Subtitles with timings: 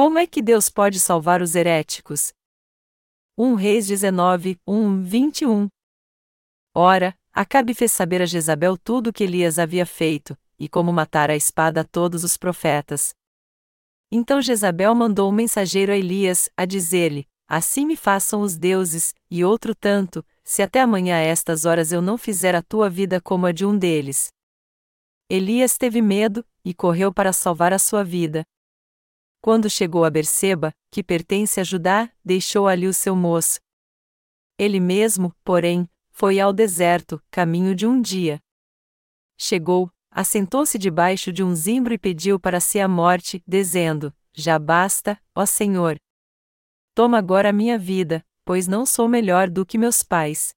[0.00, 2.32] Como é que Deus pode salvar os heréticos?
[3.36, 5.68] 1 Reis 19, 1, 21
[6.72, 11.32] Ora, Acabe fez saber a Jezabel tudo o que Elias havia feito, e como matar
[11.32, 13.12] a espada a todos os profetas.
[14.08, 19.44] Então Jezabel mandou um mensageiro a Elias, a dizer-lhe: Assim me façam os deuses, e
[19.44, 23.46] outro tanto, se até amanhã a estas horas eu não fizer a tua vida como
[23.46, 24.28] a de um deles.
[25.28, 28.44] Elias teve medo, e correu para salvar a sua vida.
[29.40, 33.60] Quando chegou a Berseba, que pertence a Judá, deixou ali o seu moço.
[34.58, 38.40] Ele mesmo, porém, foi ao deserto, caminho de um dia.
[39.38, 45.20] Chegou, assentou-se debaixo de um zimbro e pediu para si a morte, dizendo: Já basta,
[45.32, 45.96] ó Senhor.
[46.92, 50.52] Toma agora a minha vida, pois não sou melhor do que meus pais.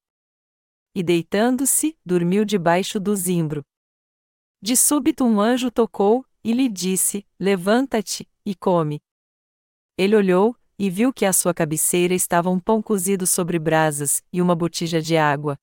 [0.96, 3.64] E deitando-se, dormiu debaixo do zimbro.
[4.60, 9.02] De súbito um anjo tocou, e lhe disse: Levanta-te, e come.
[9.98, 14.42] Ele olhou, e viu que à sua cabeceira estava um pão cozido sobre brasas e
[14.42, 15.58] uma botija de água.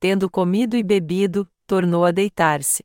[0.00, 2.84] Tendo comido e bebido, tornou a deitar-se.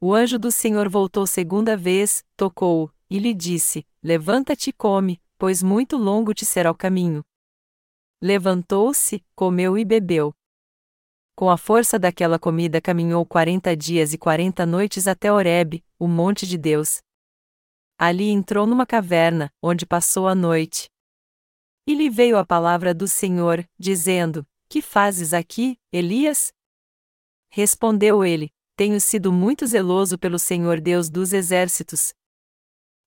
[0.00, 5.62] O anjo do Senhor voltou segunda vez, tocou-o, e lhe disse: Levanta-te e come, pois
[5.62, 7.24] muito longo te será o caminho.
[8.20, 10.34] Levantou-se, comeu e bebeu.
[11.34, 16.46] Com a força daquela comida caminhou quarenta dias e quarenta noites até Horebe, o monte
[16.46, 17.02] de Deus.
[17.98, 20.90] Ali entrou numa caverna, onde passou a noite.
[21.86, 26.52] E lhe veio a palavra do Senhor, dizendo: Que fazes aqui, Elias?
[27.50, 32.12] Respondeu ele: Tenho sido muito zeloso pelo Senhor Deus dos exércitos.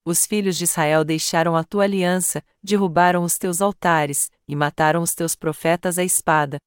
[0.06, 5.14] Os filhos de Israel deixaram a tua aliança, derrubaram os teus altares, e mataram os
[5.14, 6.60] teus profetas à espada.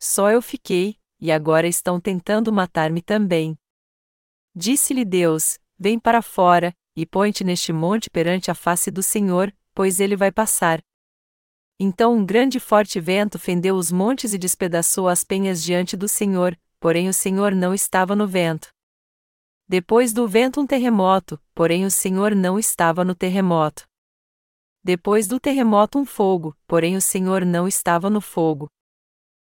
[0.00, 3.58] Só eu fiquei, e agora estão tentando matar-me também.
[4.54, 10.00] Disse-lhe Deus: Vem para fora, e põe-te neste monte perante a face do Senhor, pois
[10.00, 10.80] ele vai passar.
[11.78, 16.08] Então um grande e forte vento fendeu os montes e despedaçou as penhas diante do
[16.08, 18.74] Senhor, porém o Senhor não estava no vento.
[19.68, 23.86] Depois do vento um terremoto, porém o Senhor não estava no terremoto.
[24.82, 28.68] Depois do terremoto um fogo, porém o Senhor não estava no fogo.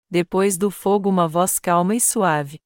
[0.10, 2.62] Depois do fogo uma voz calma e suave.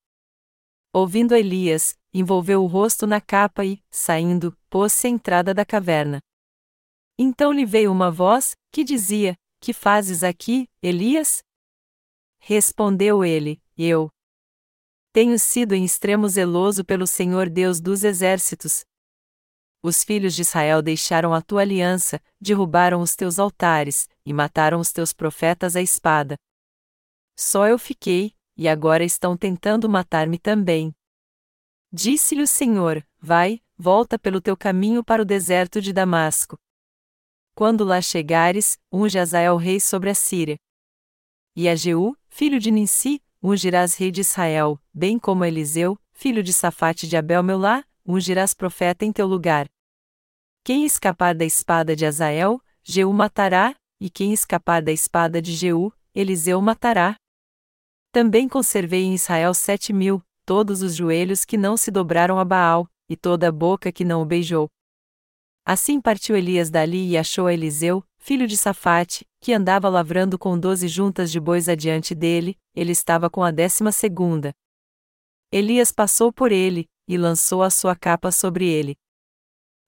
[0.93, 6.19] Ouvindo Elias, envolveu o rosto na capa e, saindo, pôs-se à entrada da caverna.
[7.17, 11.43] Então lhe veio uma voz, que dizia: Que fazes aqui, Elias?
[12.39, 14.09] Respondeu ele: Eu.
[15.13, 18.83] Tenho sido em extremo zeloso pelo Senhor Deus dos exércitos.
[19.83, 24.91] Os filhos de Israel deixaram a tua aliança, derrubaram os teus altares, e mataram os
[24.91, 26.35] teus profetas à espada.
[27.37, 30.96] Só eu fiquei, e agora estão tentando matar-me também.
[31.91, 36.57] Disse-lhe o Senhor: Vai, volta pelo teu caminho para o deserto de Damasco.
[37.55, 40.57] Quando lá chegares, unge Azael rei sobre a Síria.
[41.55, 46.53] E a Jeú, filho de Ninsi, ungirás rei de Israel, bem como Eliseu, filho de
[46.53, 49.67] Safate de Abel Meulá, ungirás profeta em teu lugar.
[50.63, 55.91] Quem escapar da espada de Azael, Jeú matará, e quem escapar da espada de Jeú,
[56.13, 57.15] Eliseu matará.
[58.11, 62.89] Também conservei em Israel sete mil, todos os joelhos que não se dobraram a Baal,
[63.09, 64.69] e toda a boca que não o beijou.
[65.65, 70.57] Assim partiu Elias dali e achou a Eliseu, filho de Safate, que andava lavrando com
[70.57, 74.53] doze juntas de bois adiante dele, ele estava com a décima segunda.
[75.51, 78.95] Elias passou por ele, e lançou a sua capa sobre ele.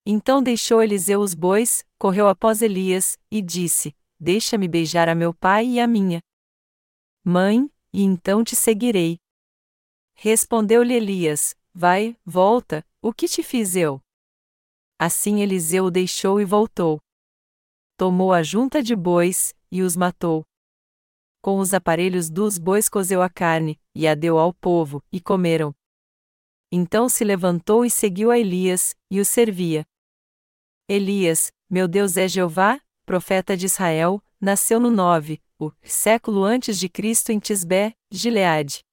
[0.06, 5.66] Então deixou Eliseu os bois, correu após Elias, e disse: Deixa-me beijar a meu pai
[5.66, 6.20] e a minha
[7.24, 9.20] mãe, e então te seguirei.
[10.22, 14.02] Respondeu-lhe Elias: Vai, volta, o que te fiz eu?
[15.00, 17.00] Assim Eliseu o deixou e voltou.
[17.96, 20.44] Tomou a junta de bois, e os matou.
[21.42, 25.74] Com os aparelhos dos bois cozeu a carne, e a deu ao povo, e comeram.
[26.70, 29.86] Então se levantou e seguiu a Elias, e o servia.
[30.86, 36.90] Elias, meu Deus é Jeová, profeta de Israel, nasceu no 9, o século antes de
[36.90, 38.84] Cristo em Tisbé, Gileade.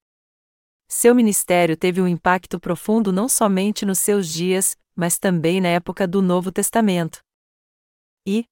[0.88, 6.06] Seu ministério teve um impacto profundo não somente nos seus dias, mas também na época
[6.06, 7.20] do Novo Testamento.
[8.26, 8.44] E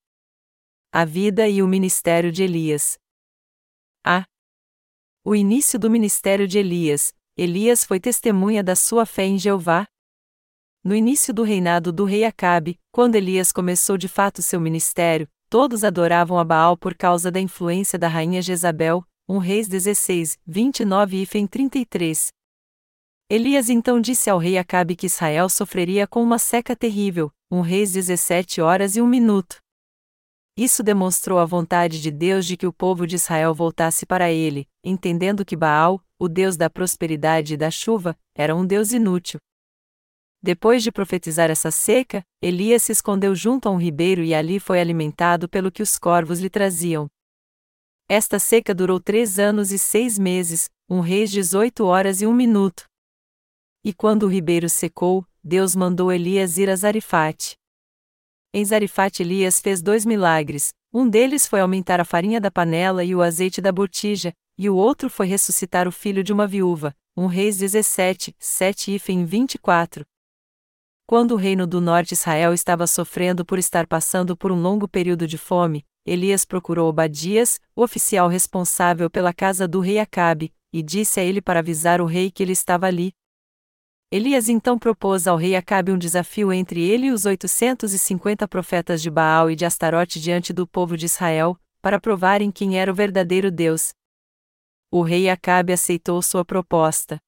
[0.93, 2.99] a vida e o ministério de Elias.
[4.05, 4.25] A.
[5.25, 7.13] O início do ministério de Elias.
[7.37, 9.87] Elias foi testemunha da sua fé em Jeová.
[10.85, 15.85] No início do reinado do rei Acabe, quando Elias começou de fato seu ministério, Todos
[15.85, 21.25] adoravam a Baal por causa da influência da rainha Jezabel, 1 Reis 16, 29 e
[21.25, 22.29] Fem 33.
[23.31, 27.93] Elias então disse ao rei Acabe que Israel sofreria com uma seca terrível, 1 Reis
[27.93, 29.56] 17 horas e 1 minuto.
[30.55, 34.69] Isso demonstrou a vontade de Deus de que o povo de Israel voltasse para ele,
[34.85, 39.41] entendendo que Baal, o Deus da prosperidade e da chuva, era um Deus inútil.
[40.43, 44.82] Depois de profetizar essa seca, Elias se escondeu junto a um ribeiro e ali foi
[44.82, 47.09] alimentado pelo que os corvos lhe traziam.
[48.09, 52.85] Esta seca durou três anos e seis meses, um reis 18 horas e um minuto.
[53.83, 57.56] E quando o ribeiro secou, Deus mandou Elias ir a Zarifate.
[58.53, 63.15] Em Zarifate Elias fez dois milagres, um deles foi aumentar a farinha da panela e
[63.15, 67.27] o azeite da botija, e o outro foi ressuscitar o filho de uma viúva, um
[67.27, 70.05] reis 17, 7 e 24.
[71.06, 75.27] Quando o reino do norte Israel estava sofrendo por estar passando por um longo período
[75.27, 81.21] de fome, Elias procurou Obadias, o oficial responsável pela casa do rei Acabe, e disse
[81.21, 83.15] a ele para avisar o rei que ele estava ali.
[84.11, 89.11] Elias então propôs ao rei Acabe um desafio entre ele e os 850 profetas de
[89.11, 93.51] Baal e de Astarote diante do povo de Israel, para provarem quem era o verdadeiro
[93.51, 93.93] Deus.
[94.91, 97.19] O rei Acabe aceitou sua proposta.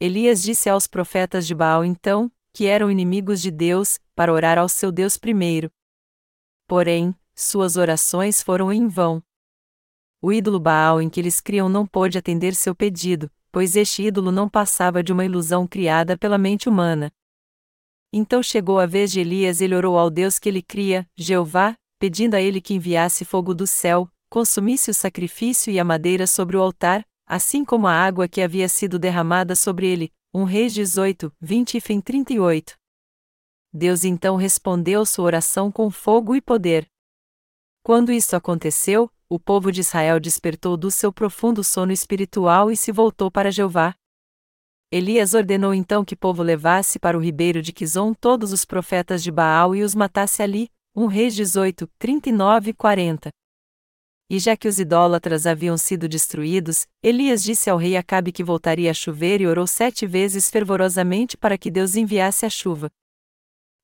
[0.00, 4.66] Elias disse aos profetas de Baal então: que eram inimigos de Deus, para orar ao
[4.66, 5.70] seu Deus primeiro.
[6.66, 9.22] Porém, suas orações foram em vão.
[10.22, 14.32] O ídolo Baal em que eles criam não pôde atender seu pedido, pois este ídolo
[14.32, 17.12] não passava de uma ilusão criada pela mente humana.
[18.12, 21.76] Então chegou a vez de Elias e ele orou ao Deus que ele cria, Jeová,
[21.98, 26.56] pedindo a ele que enviasse fogo do céu, consumisse o sacrifício e a madeira sobre
[26.56, 31.32] o altar, assim como a água que havia sido derramada sobre ele, 1 Reis 18,
[31.40, 32.74] 20 e fim 38.
[33.72, 36.88] Deus então respondeu sua oração com fogo e poder.
[37.86, 42.90] Quando isso aconteceu, o povo de Israel despertou do seu profundo sono espiritual e se
[42.90, 43.94] voltou para Jeová.
[44.90, 49.22] Elias ordenou então que o povo levasse para o ribeiro de Quizon todos os profetas
[49.22, 53.28] de Baal e os matasse ali, 1 Reis 18, 39 e 40.
[54.28, 58.90] E já que os idólatras haviam sido destruídos, Elias disse ao rei Acabe que voltaria
[58.90, 62.90] a chover e orou sete vezes fervorosamente para que Deus enviasse a chuva.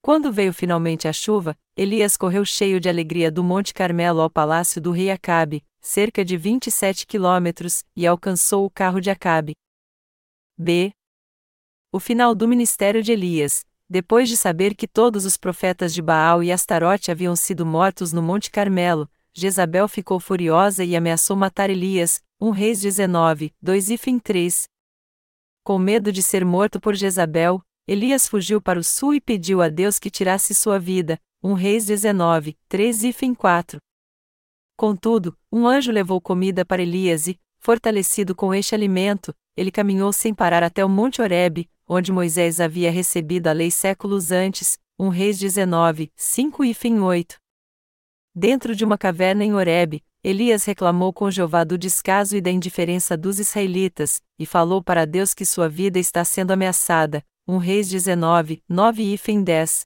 [0.02, 4.80] Quando veio finalmente a chuva, Elias correu cheio de alegria do Monte Carmelo ao palácio
[4.80, 9.54] do rei Acabe, cerca de 27 quilômetros, e alcançou o carro de Acabe.
[10.58, 10.92] B.
[11.92, 16.42] O final do ministério de Elias, depois de saber que todos os profetas de Baal
[16.42, 22.20] e Astarote haviam sido mortos no Monte Carmelo, Jezabel ficou furiosa e ameaçou matar Elias,
[22.40, 24.64] 1 Reis 19, 2 e fim 3.
[25.62, 29.68] Com medo de ser morto por Jezabel, Elias fugiu para o sul e pediu a
[29.68, 33.78] Deus que tirasse sua vida, 1 Reis 19, 3 e fim 4.
[34.76, 40.32] Contudo, um anjo levou comida para Elias e, fortalecido com este alimento, ele caminhou sem
[40.32, 45.38] parar até o Monte Horebe, onde Moisés havia recebido a lei séculos antes, 1 Reis
[45.38, 47.36] 19, 5 e fim 8.
[48.34, 53.16] Dentro de uma caverna em Horebe, Elias reclamou com Jeová do descaso e da indiferença
[53.16, 57.24] dos israelitas, e falou para Deus que sua vida está sendo ameaçada.
[57.48, 59.84] 1 Reis 19, 9 e fim 10.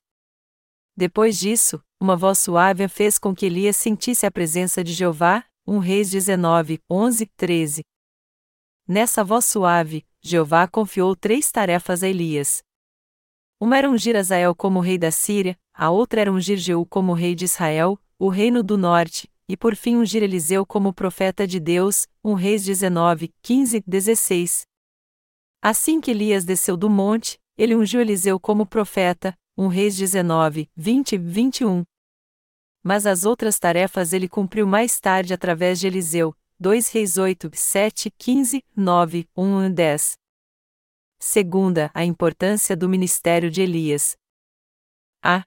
[0.94, 5.42] Depois disso, uma voz suave fez com que Elias sentisse a presença de Jeová.
[5.66, 7.82] 1 Reis 19, 11, 13.
[8.86, 12.62] Nessa voz suave, Jeová confiou três tarefas a Elias.
[13.58, 17.34] Uma era ungir Azael como rei da Síria, a outra era ungir Jeú como rei
[17.34, 22.06] de Israel, o reino do norte, e por fim ungir Eliseu como profeta de Deus,
[22.22, 24.66] 1 Reis 19, 15, 16.
[25.62, 31.16] Assim que Elias desceu do monte, ele ungiu Eliseu como profeta, 1 Reis 19, 20,
[31.16, 31.84] 21.
[32.82, 38.10] Mas as outras tarefas ele cumpriu mais tarde através de Eliseu, 2 Reis 8, 7,
[38.10, 40.18] 15, 9, 1 10.
[41.18, 44.16] Segunda, a importância do ministério de Elias.
[45.22, 45.42] A.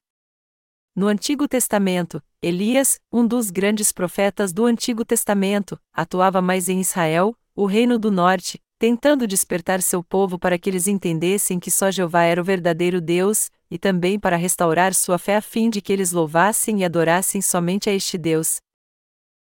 [0.96, 7.36] No Antigo Testamento, Elias, um dos grandes profetas do Antigo Testamento, atuava mais em Israel,
[7.56, 12.24] o reino do norte, tentando despertar seu povo para que eles entendessem que só Jeová
[12.24, 16.14] era o verdadeiro Deus, e também para restaurar sua fé a fim de que eles
[16.14, 18.62] louvassem e adorassem somente a este Deus.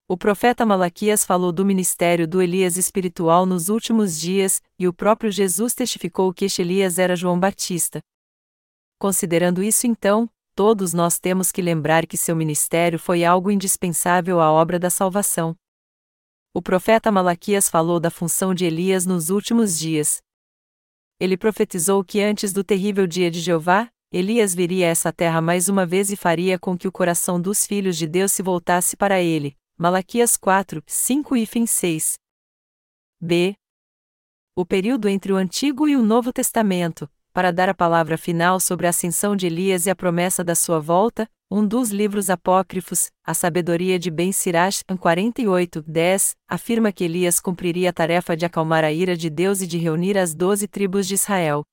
[0.09, 5.31] O profeta Malaquias falou do ministério do Elias espiritual nos últimos dias, e o próprio
[5.31, 8.01] Jesus testificou que este Elias era João Batista.
[8.99, 14.51] Considerando isso então, todos nós temos que lembrar que seu ministério foi algo indispensável à
[14.51, 15.55] obra da salvação.
[16.59, 20.21] O profeta Malaquias falou da função de Elias nos últimos dias.
[21.21, 25.69] Ele profetizou que antes do terrível dia de Jeová, Elias viria a essa terra mais
[25.69, 29.21] uma vez e faria com que o coração dos filhos de Deus se voltasse para
[29.21, 29.57] ele.
[29.79, 32.15] Malaquias 4, 5 e fim 6.
[33.21, 33.55] B.
[34.57, 38.89] O período entre o Antigo e o Novo Testamento, para dar a palavra final sobre
[38.89, 43.33] a ascensão de Elias e a promessa da sua volta, um dos livros apócrifos, A
[43.33, 48.93] Sabedoria de Ben Sirach, 48, 10, afirma que Elias cumpriria a tarefa de acalmar a
[48.93, 51.65] ira de Deus e de reunir as doze tribos de Israel.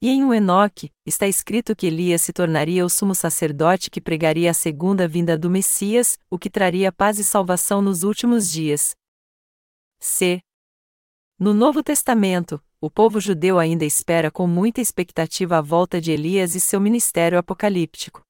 [0.00, 4.52] E em um Enoque, está escrito que Elias se tornaria o sumo sacerdote que pregaria
[4.52, 8.94] a segunda vinda do Messias, o que traria paz e salvação nos últimos dias.
[9.98, 10.40] C.
[11.38, 16.54] No Novo Testamento, o povo judeu ainda espera com muita expectativa a volta de Elias
[16.54, 18.26] e seu ministério apocalíptico.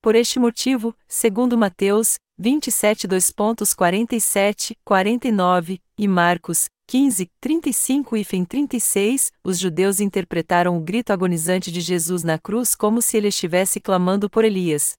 [0.00, 9.32] Por este motivo, segundo Mateus 27 2.47, 49 e Marcos 15, 35 e fim 36,
[9.42, 14.30] os judeus interpretaram o grito agonizante de Jesus na cruz como se ele estivesse clamando
[14.30, 14.94] por Elias.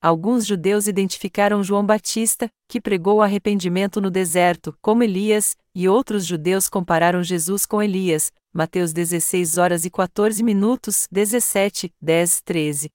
[0.00, 6.68] Alguns judeus identificaram João Batista, que pregou arrependimento no deserto, como Elias, e outros judeus
[6.68, 12.90] compararam Jesus com Elias, Mateus 16 horas e 14 minutos, 17, 10, 13.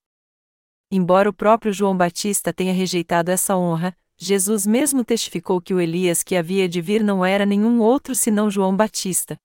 [0.94, 6.22] Embora o próprio João Batista tenha rejeitado essa honra, Jesus mesmo testificou que o Elias
[6.22, 9.38] que havia de vir não era nenhum outro senão João Batista.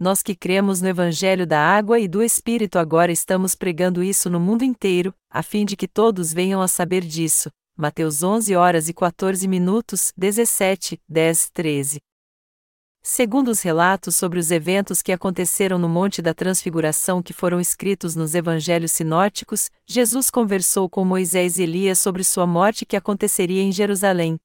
[0.00, 4.40] Nós que cremos no Evangelho da Água e do Espírito agora estamos pregando isso no
[4.40, 7.50] mundo inteiro, a fim de que todos venham a saber disso.
[7.76, 11.98] Mateus 11 horas e 14 minutos, 17, 10, 13.
[13.08, 18.16] Segundo os relatos sobre os eventos que aconteceram no Monte da Transfiguração que foram escritos
[18.16, 23.70] nos evangelhos sinóticos, Jesus conversou com Moisés e Elias sobre sua morte que aconteceria em
[23.70, 24.36] Jerusalém.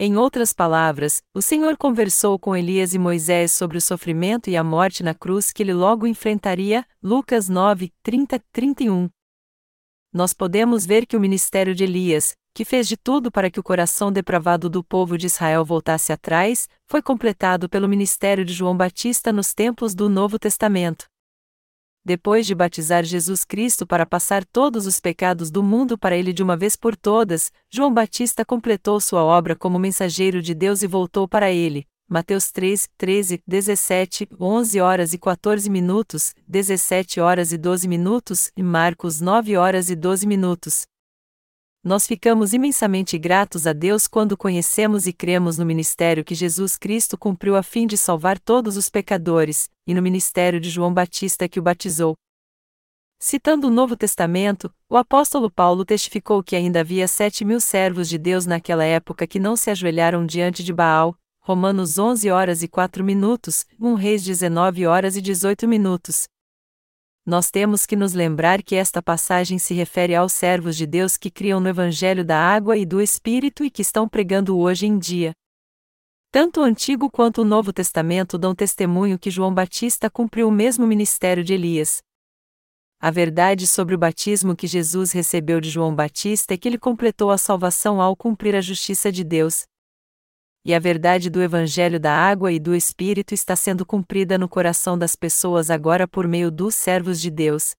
[0.00, 4.64] Em outras palavras, o Senhor conversou com Elias e Moisés sobre o sofrimento e a
[4.64, 6.86] morte na cruz que ele logo enfrentaria.
[7.02, 9.10] Lucas 9, 30, 31.
[10.12, 13.62] Nós podemos ver que o ministério de Elias, que fez de tudo para que o
[13.62, 19.32] coração depravado do povo de Israel voltasse atrás, foi completado pelo ministério de João Batista
[19.32, 21.06] nos tempos do Novo Testamento.
[22.04, 26.42] Depois de batizar Jesus Cristo para passar todos os pecados do mundo para ele de
[26.42, 31.28] uma vez por todas, João Batista completou sua obra como mensageiro de Deus e voltou
[31.28, 31.86] para ele.
[32.10, 38.62] Mateus 3, 13, 17, 11 horas e 14 minutos, 17 horas e 12 minutos, e
[38.62, 40.86] Marcos 9 horas e 12 minutos.
[41.84, 47.18] Nós ficamos imensamente gratos a Deus quando conhecemos e cremos no ministério que Jesus Cristo
[47.18, 51.60] cumpriu a fim de salvar todos os pecadores, e no ministério de João Batista que
[51.60, 52.14] o batizou.
[53.20, 58.16] Citando o Novo Testamento, o apóstolo Paulo testificou que ainda havia sete mil servos de
[58.16, 61.14] Deus naquela época que não se ajoelharam diante de Baal,
[61.48, 66.26] Romanos 11 horas e 4 minutos, 1 Reis 19 horas e 18 minutos
[67.28, 71.30] nós temos que nos lembrar que esta passagem se refere aos servos de Deus que
[71.30, 75.32] criam no Evangelho da Água e do Espírito e que estão pregando hoje em dia.
[76.32, 80.86] Tanto o Antigo quanto o Novo Testamento dão testemunho que João Batista cumpriu o mesmo
[80.86, 81.98] ministério de Elias.
[82.98, 87.30] A verdade sobre o batismo que Jesus recebeu de João Batista é que ele completou
[87.30, 89.66] a salvação ao cumprir a justiça de Deus,
[90.68, 94.98] e a verdade do Evangelho da água e do Espírito está sendo cumprida no coração
[94.98, 97.74] das pessoas agora por meio dos servos de Deus.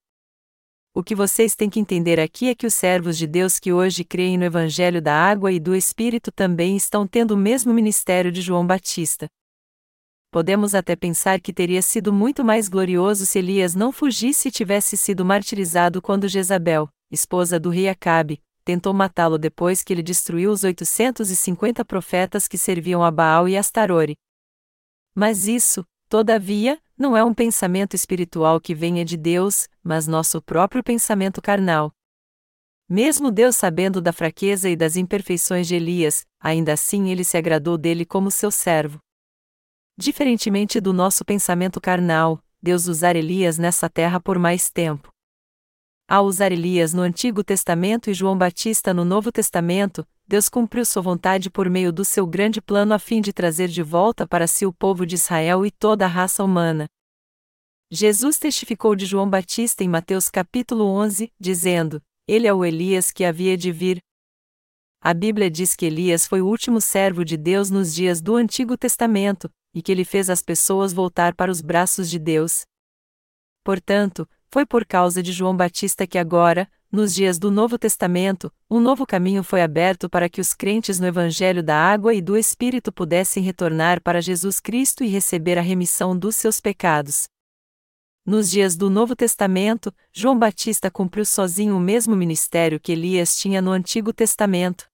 [0.91, 4.03] O que vocês têm que entender aqui é que os servos de Deus que hoje
[4.03, 8.41] creem no Evangelho da água e do Espírito também estão tendo o mesmo ministério de
[8.41, 9.27] João Batista.
[10.31, 14.97] Podemos até pensar que teria sido muito mais glorioso se Elias não fugisse e tivesse
[14.97, 20.63] sido martirizado quando Jezabel, esposa do rei Acabe, tentou matá-lo depois que ele destruiu os
[20.63, 24.17] 850 profetas que serviam a Baal e Astarore.
[25.15, 30.83] Mas isso, todavia, não é um pensamento espiritual que venha de Deus, mas nosso próprio
[30.83, 31.91] pensamento carnal.
[32.87, 37.77] Mesmo Deus sabendo da fraqueza e das imperfeições de Elias, ainda assim ele se agradou
[37.77, 38.99] dele como seu servo.
[39.97, 45.09] Diferentemente do nosso pensamento carnal, Deus usar Elias nessa terra por mais tempo.
[46.09, 51.03] Ao usar Elias no Antigo Testamento e João Batista no Novo Testamento, Deus cumpriu sua
[51.03, 54.65] vontade por meio do seu grande plano a fim de trazer de volta para si
[54.65, 56.87] o povo de Israel e toda a raça humana.
[57.91, 63.23] Jesus testificou de João Batista em Mateus capítulo 11, dizendo: Ele é o Elias que
[63.23, 63.99] havia de vir.
[64.99, 68.75] A Bíblia diz que Elias foi o último servo de Deus nos dias do Antigo
[68.75, 72.63] Testamento, e que ele fez as pessoas voltar para os braços de Deus.
[73.63, 78.79] Portanto, foi por causa de João Batista que agora, nos dias do Novo Testamento, um
[78.79, 82.91] novo caminho foi aberto para que os crentes no Evangelho da Água e do Espírito
[82.91, 87.27] pudessem retornar para Jesus Cristo e receber a remissão dos seus pecados.
[88.25, 93.61] Nos dias do Novo Testamento, João Batista cumpriu sozinho o mesmo ministério que Elias tinha
[93.61, 94.88] no Antigo Testamento.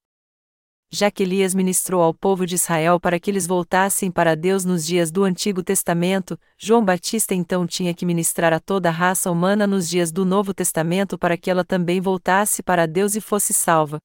[0.91, 4.85] Já que Elias ministrou ao povo de Israel para que eles voltassem para Deus nos
[4.85, 9.65] dias do Antigo Testamento, João Batista então tinha que ministrar a toda a raça humana
[9.65, 13.97] nos dias do Novo Testamento para que ela também voltasse para Deus e fosse salva.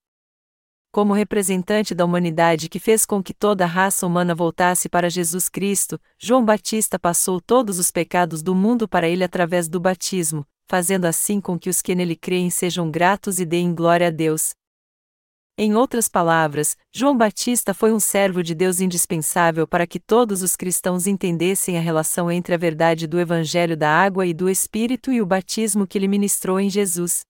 [0.93, 5.49] Como representante da humanidade que fez com que toda a raça humana voltasse para Jesus
[5.49, 11.05] Cristo, João Batista passou todos os pecados do mundo para ele através do batismo, fazendo
[11.05, 14.51] assim com que os que nele creem sejam gratos e deem glória a Deus.
[15.63, 20.57] Em outras palavras, João Batista foi um servo de Deus indispensável para que todos os
[20.57, 25.21] cristãos entendessem a relação entre a verdade do Evangelho da água e do Espírito e
[25.21, 27.27] o batismo que ele ministrou em Jesus.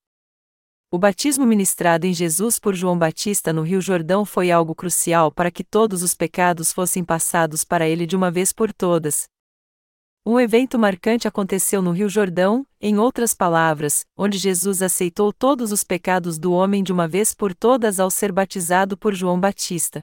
[0.93, 5.51] O batismo ministrado em Jesus por João Batista no Rio Jordão foi algo crucial para
[5.51, 9.25] que todos os pecados fossem passados para ele de uma vez por todas.
[10.25, 15.83] Um evento marcante aconteceu no Rio Jordão, em outras palavras, onde Jesus aceitou todos os
[15.83, 20.03] pecados do homem de uma vez por todas ao ser batizado por João Batista.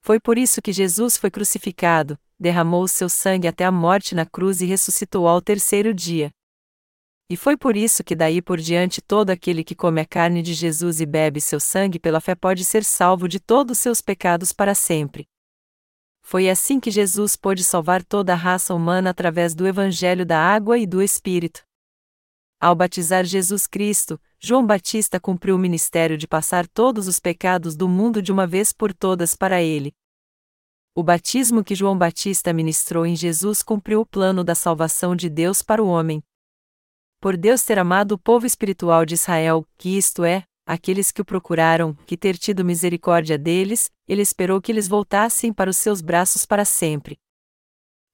[0.00, 4.60] Foi por isso que Jesus foi crucificado, derramou seu sangue até a morte na cruz
[4.60, 6.32] e ressuscitou ao terceiro dia.
[7.30, 10.52] E foi por isso que daí por diante todo aquele que come a carne de
[10.52, 14.74] Jesus e bebe seu sangue pela fé pode ser salvo de todos seus pecados para
[14.74, 15.28] sempre.
[16.32, 20.78] Foi assim que Jesus pôde salvar toda a raça humana através do Evangelho da água
[20.78, 21.62] e do Espírito.
[22.58, 27.86] Ao batizar Jesus Cristo, João Batista cumpriu o ministério de passar todos os pecados do
[27.86, 29.92] mundo de uma vez por todas para ele.
[30.94, 35.60] O batismo que João Batista ministrou em Jesus cumpriu o plano da salvação de Deus
[35.60, 36.24] para o homem
[37.22, 41.24] por Deus ter amado o povo espiritual de Israel, que isto é, aqueles que o
[41.24, 46.46] procuraram, que ter tido misericórdia deles, ele esperou que eles voltassem para os seus braços
[46.46, 47.18] para sempre.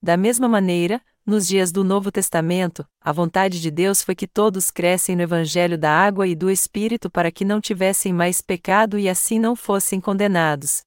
[0.01, 4.71] Da mesma maneira, nos dias do Novo Testamento, a vontade de Deus foi que todos
[4.71, 9.07] crescem no Evangelho da água e do Espírito para que não tivessem mais pecado e
[9.07, 10.81] assim não fossem condenados.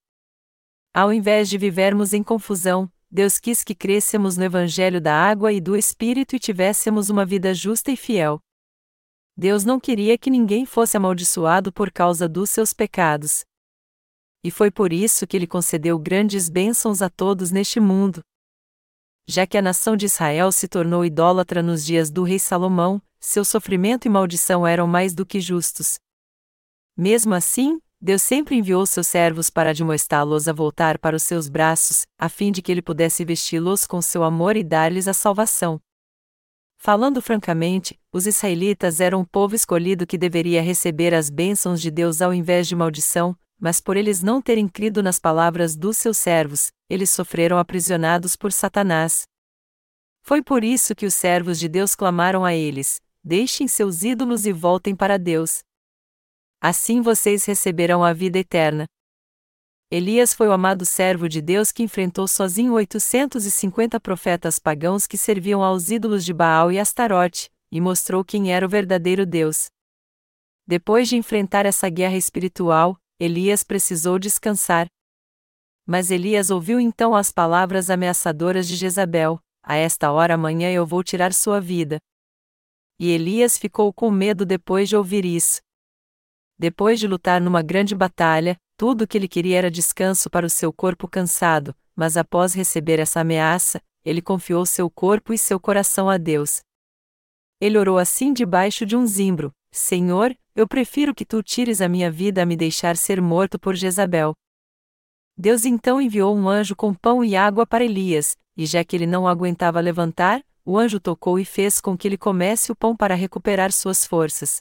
[0.95, 5.61] Ao invés de vivermos em confusão, Deus quis que crescemos no Evangelho da água e
[5.61, 8.41] do Espírito e tivéssemos uma vida justa e fiel.
[9.37, 13.45] Deus não queria que ninguém fosse amaldiçoado por causa dos seus pecados.
[14.45, 18.21] E foi por isso que ele concedeu grandes bênçãos a todos neste mundo.
[19.27, 23.45] Já que a nação de Israel se tornou idólatra nos dias do rei Salomão, seu
[23.45, 25.99] sofrimento e maldição eram mais do que justos.
[26.97, 32.05] Mesmo assim, Deus sempre enviou seus servos para admoestá-los a voltar para os seus braços,
[32.19, 35.81] a fim de que ele pudesse vesti-los com seu amor e dar-lhes a salvação.
[36.85, 42.21] Falando francamente, os israelitas eram o povo escolhido que deveria receber as bênçãos de Deus
[42.21, 46.73] ao invés de maldição, mas por eles não terem crido nas palavras dos seus servos,
[46.91, 49.23] eles sofreram aprisionados por Satanás.
[50.23, 54.53] Foi por isso que os servos de Deus clamaram a eles: Deixem seus ídolos e
[54.53, 55.63] voltem para Deus
[56.63, 58.87] assim vocês receberão a vida eterna.
[59.95, 65.63] Elias foi o amado servo de Deus que enfrentou sozinho 850 profetas pagãos que serviam
[65.63, 69.67] aos ídolos de Baal e Astarote, e mostrou quem era o verdadeiro Deus.
[70.67, 74.87] Depois de enfrentar essa guerra espiritual, Elias precisou descansar.
[75.87, 81.05] Mas Elias ouviu então as palavras ameaçadoras de Jezabel: A esta hora amanhã eu vou
[81.05, 81.99] tirar sua vida.
[82.99, 85.61] E Elias ficou com medo depois de ouvir isso.
[86.59, 90.51] Depois de lutar numa grande batalha, tudo o que ele queria era descanso para o
[90.51, 96.11] seu corpo cansado, mas após receber essa ameaça, ele confiou seu corpo e seu coração
[96.11, 96.61] a Deus.
[97.61, 102.11] Ele orou assim debaixo de um zimbro: Senhor, eu prefiro que tu tires a minha
[102.11, 104.35] vida a me deixar ser morto por Jezabel.
[105.37, 109.07] Deus então enviou um anjo com pão e água para Elias, e já que ele
[109.07, 113.15] não aguentava levantar, o anjo tocou e fez com que ele comesse o pão para
[113.15, 114.61] recuperar suas forças.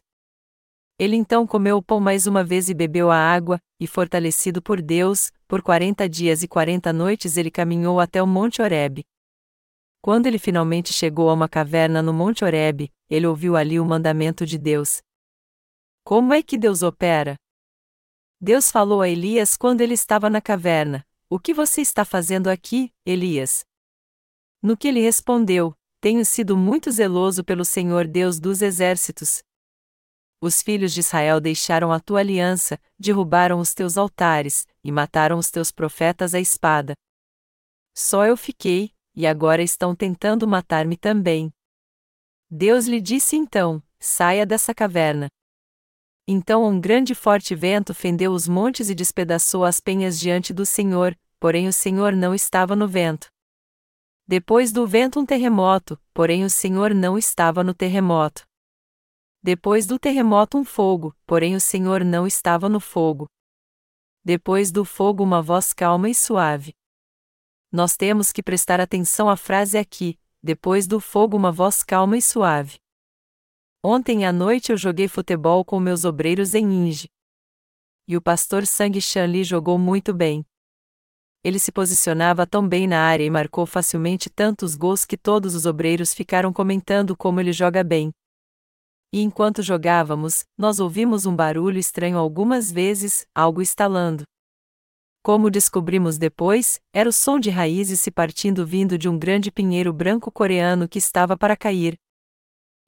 [1.02, 4.80] Ele então comeu o pão mais uma vez e bebeu a água, e fortalecido por
[4.80, 9.04] Deus, por quarenta dias e quarenta noites ele caminhou até o Monte Horebe.
[10.00, 14.46] Quando ele finalmente chegou a uma caverna no Monte Horebe, ele ouviu ali o mandamento
[14.46, 15.02] de Deus.
[16.04, 17.36] Como é que Deus opera?
[18.40, 22.94] Deus falou a Elias quando ele estava na caverna: O que você está fazendo aqui,
[23.04, 23.66] Elias?
[24.62, 29.42] No que ele respondeu: Tenho sido muito zeloso pelo Senhor Deus dos exércitos,
[30.42, 35.52] os filhos de Israel deixaram a tua aliança, derrubaram os teus altares, e mataram os
[35.52, 36.94] teus profetas à espada.
[37.96, 41.54] Só eu fiquei, e agora estão tentando matar-me também.
[42.50, 45.28] Deus lhe disse então: saia dessa caverna.
[46.28, 50.66] Então um grande e forte vento fendeu os montes e despedaçou as penhas diante do
[50.66, 53.28] Senhor, porém o Senhor não estava no vento.
[54.28, 58.44] Depois do vento um terremoto, porém o Senhor não estava no terremoto.
[59.44, 63.28] Depois do terremoto um fogo, porém o Senhor não estava no fogo.
[64.24, 66.76] Depois do fogo, uma voz calma e suave.
[67.72, 72.22] Nós temos que prestar atenção à frase aqui: depois do fogo, uma voz calma e
[72.22, 72.78] suave.
[73.84, 77.10] Ontem à noite eu joguei futebol com meus obreiros em Inge.
[78.08, 80.46] E o pastor Sang Shanli jogou muito bem.
[81.44, 85.66] Ele se posicionava tão bem na área e marcou facilmente tantos gols que todos os
[85.66, 88.12] obreiros ficaram comentando como ele joga bem.
[89.14, 94.24] E enquanto jogávamos, nós ouvimos um barulho estranho algumas vezes, algo estalando.
[95.22, 99.92] Como descobrimos depois, era o som de raízes se partindo vindo de um grande pinheiro
[99.92, 101.96] branco coreano que estava para cair.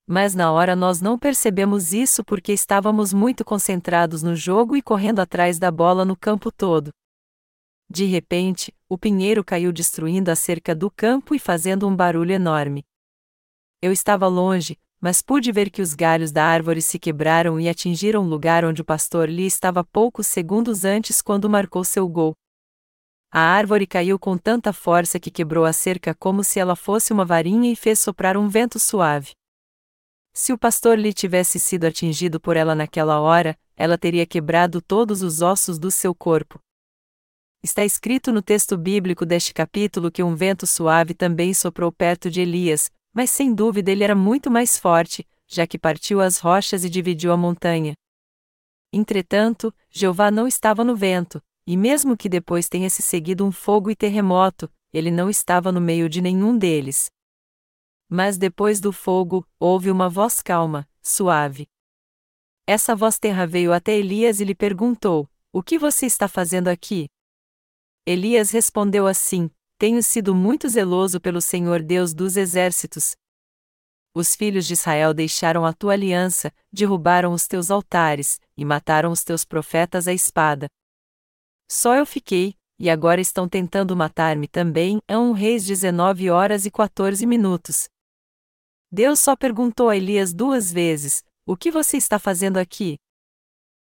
[0.08, 5.20] Mas na hora nós não percebemos isso porque estávamos muito concentrados no jogo e correndo
[5.20, 6.92] atrás da bola no campo todo.
[7.90, 12.84] De repente, o pinheiro caiu destruindo a cerca do campo e fazendo um barulho enorme.
[13.82, 18.24] Eu estava longe, mas pude ver que os galhos da árvore se quebraram e atingiram
[18.24, 22.34] o lugar onde o pastor Lee estava poucos segundos antes quando marcou seu gol.
[23.30, 27.26] A árvore caiu com tanta força que quebrou a cerca como se ela fosse uma
[27.26, 29.32] varinha e fez soprar um vento suave.
[30.34, 35.22] Se o pastor Lee tivesse sido atingido por ela naquela hora, ela teria quebrado todos
[35.22, 36.62] os ossos do seu corpo.
[37.62, 42.40] Está escrito no texto bíblico deste capítulo que um vento suave também soprou perto de
[42.40, 46.90] Elias, mas sem dúvida ele era muito mais forte, já que partiu as rochas e
[46.90, 47.94] dividiu a montanha.
[48.92, 53.90] Entretanto, Jeová não estava no vento, e mesmo que depois tenha se seguido um fogo
[53.90, 57.10] e terremoto, ele não estava no meio de nenhum deles.
[58.10, 61.68] Mas depois do fogo, houve uma voz calma, suave.
[62.68, 67.08] Essa voz terra veio até Elias e lhe perguntou: O que você está fazendo aqui?
[68.06, 73.16] Elias respondeu assim: Tenho sido muito zeloso pelo Senhor Deus dos exércitos.
[74.16, 79.24] Os filhos de Israel deixaram a tua aliança, derrubaram os teus altares, e mataram os
[79.24, 80.68] teus profetas à espada.
[81.70, 85.00] Só eu fiquei, e agora estão tentando matar-me também.
[85.08, 87.88] É um reis 19 horas e 14 minutos.
[88.92, 93.00] Deus só perguntou a Elias duas vezes: O que você está fazendo aqui?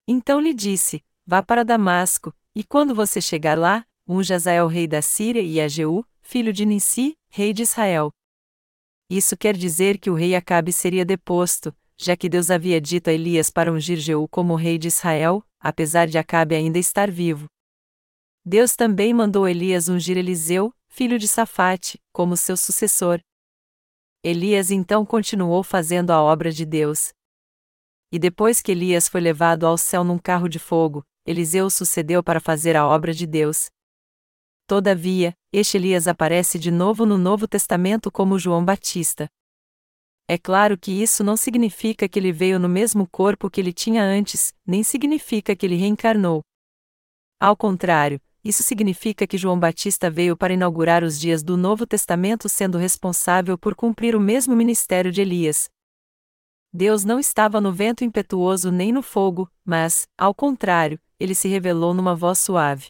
[0.09, 5.03] Então lhe disse: Vá para Damasco, e quando você chegar lá, um Jazael rei da
[5.03, 5.67] Síria e a
[6.23, 8.11] filho de Nissi, rei de Israel.
[9.11, 13.13] Isso quer dizer que o rei Acabe seria deposto, já que Deus havia dito a
[13.13, 17.47] Elias para ungir Jeú como rei de Israel, apesar de Acabe ainda estar vivo.
[18.45, 23.21] Deus também mandou Elias ungir Eliseu, filho de Safate, como seu sucessor.
[24.23, 27.13] Elias então continuou fazendo a obra de Deus.
[28.13, 32.41] E depois que Elias foi levado ao céu num carro de fogo, Eliseu sucedeu para
[32.41, 33.69] fazer a obra de Deus.
[34.67, 39.29] Todavia, este Elias aparece de novo no Novo Testamento como João Batista.
[40.27, 44.03] É claro que isso não significa que ele veio no mesmo corpo que ele tinha
[44.03, 46.43] antes, nem significa que ele reencarnou.
[47.39, 52.49] Ao contrário, isso significa que João Batista veio para inaugurar os dias do Novo Testamento
[52.49, 55.69] sendo responsável por cumprir o mesmo ministério de Elias.
[56.73, 61.95] Deus não estava no vento impetuoso nem no fogo, mas, ao contrário, ele se revelou
[61.95, 62.89] numa voz suave.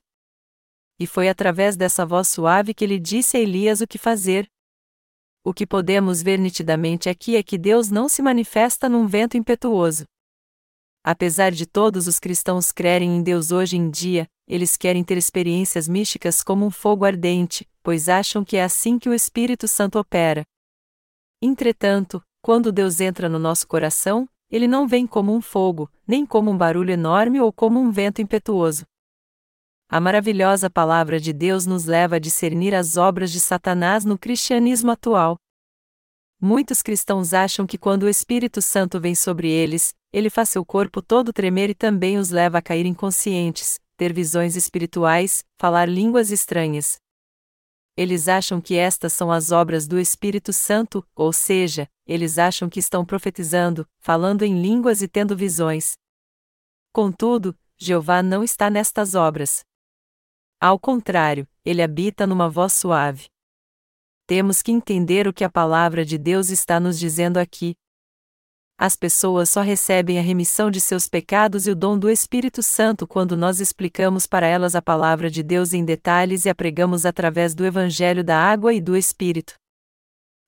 [0.98, 4.48] E foi através dessa voz suave que ele disse a Elias o que fazer.
[5.44, 10.04] O que podemos ver nitidamente aqui é que Deus não se manifesta num vento impetuoso.
[11.04, 15.86] Apesar de todos os cristãos crerem em Deus hoje em dia, eles querem ter experiências
[15.86, 20.44] místicas como um fogo ardente, pois acham que é assim que o Espírito Santo opera.
[21.40, 26.50] Entretanto, quando Deus entra no nosso coração, ele não vem como um fogo, nem como
[26.50, 28.84] um barulho enorme ou como um vento impetuoso.
[29.88, 34.90] A maravilhosa palavra de Deus nos leva a discernir as obras de Satanás no cristianismo
[34.90, 35.36] atual.
[36.40, 41.00] Muitos cristãos acham que quando o Espírito Santo vem sobre eles, ele faz seu corpo
[41.00, 46.96] todo tremer e também os leva a cair inconscientes, ter visões espirituais, falar línguas estranhas.
[47.96, 52.80] Eles acham que estas são as obras do Espírito Santo, ou seja, eles acham que
[52.80, 55.94] estão profetizando, falando em línguas e tendo visões.
[56.92, 59.64] Contudo, Jeová não está nestas obras.
[60.60, 63.26] Ao contrário, ele habita numa voz suave.
[64.26, 67.76] Temos que entender o que a palavra de Deus está nos dizendo aqui.
[68.78, 73.06] As pessoas só recebem a remissão de seus pecados e o dom do Espírito Santo
[73.06, 77.54] quando nós explicamos para elas a palavra de Deus em detalhes e a pregamos através
[77.54, 79.54] do Evangelho da Água e do Espírito.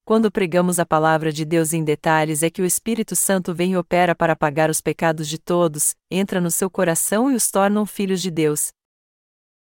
[0.05, 3.77] Quando pregamos a palavra de Deus em detalhes é que o Espírito Santo vem e
[3.77, 8.23] opera para apagar os pecados de todos, entra no seu coração e os torna filhos
[8.23, 8.73] de Deus.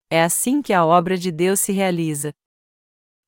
[0.10, 2.34] É assim que a obra de Deus se realiza.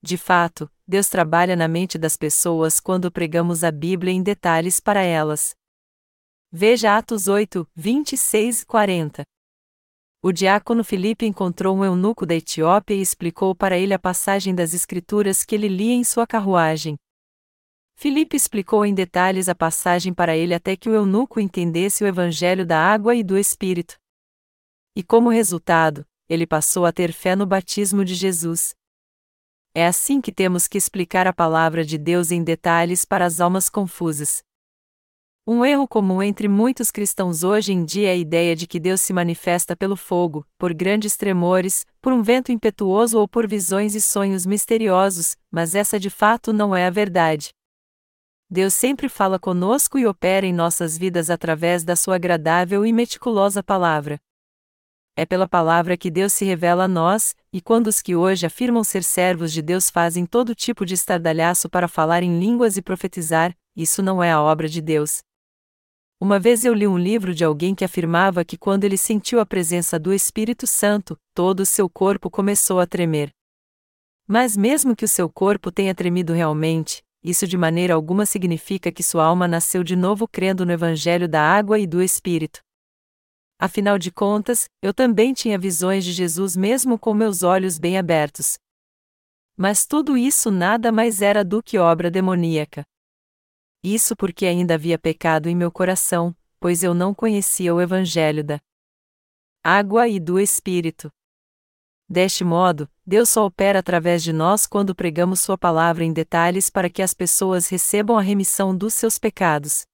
[0.01, 5.01] De fato, Deus trabalha na mente das pessoas quando pregamos a Bíblia em detalhes para
[5.01, 5.53] elas.
[6.49, 9.23] Veja Atos 8, 26 e 40.
[10.21, 14.73] O diácono Filipe encontrou um eunuco da Etiópia e explicou para ele a passagem das
[14.73, 16.97] Escrituras que ele lia em sua carruagem.
[17.95, 22.65] Filipe explicou em detalhes a passagem para ele até que o eunuco entendesse o evangelho
[22.65, 23.97] da água e do Espírito.
[24.95, 28.75] E como resultado, ele passou a ter fé no batismo de Jesus.
[29.73, 33.67] É assim que temos que explicar a palavra de Deus em detalhes para as almas
[33.67, 34.43] confusas.
[35.51, 39.01] Um erro comum entre muitos cristãos hoje em dia é a ideia de que Deus
[39.01, 44.01] se manifesta pelo fogo, por grandes tremores, por um vento impetuoso ou por visões e
[44.01, 47.49] sonhos misteriosos, mas essa de fato não é a verdade.
[48.47, 53.63] Deus sempre fala conosco e opera em nossas vidas através da sua agradável e meticulosa
[53.63, 54.19] palavra.
[55.19, 58.85] É pela palavra que Deus se revela a nós, e quando os que hoje afirmam
[58.85, 63.53] ser servos de Deus fazem todo tipo de estardalhaço para falar em línguas e profetizar,
[63.75, 65.21] isso não é a obra de Deus.
[66.21, 69.45] Uma vez eu li um livro de alguém que afirmava que quando ele sentiu a
[69.45, 73.29] presença do Espírito Santo, todo o seu corpo começou a tremer.
[74.25, 79.03] Mas mesmo que o seu corpo tenha tremido realmente, isso de maneira alguma significa que
[79.03, 82.61] sua alma nasceu de novo crendo no Evangelho da água e do Espírito.
[83.61, 88.57] Afinal de contas, eu também tinha visões de Jesus mesmo com meus olhos bem abertos.
[89.57, 92.85] Mas tudo isso nada mais era do que obra demoníaca.
[93.83, 98.61] Isso porque ainda havia pecado em meu coração, pois eu não conhecia o Evangelho da
[99.61, 101.11] água e do Espírito.
[102.07, 106.89] Deste modo, Deus só opera através de nós quando pregamos Sua palavra em detalhes para
[106.89, 109.88] que as pessoas recebam a remissão dos seus pecados.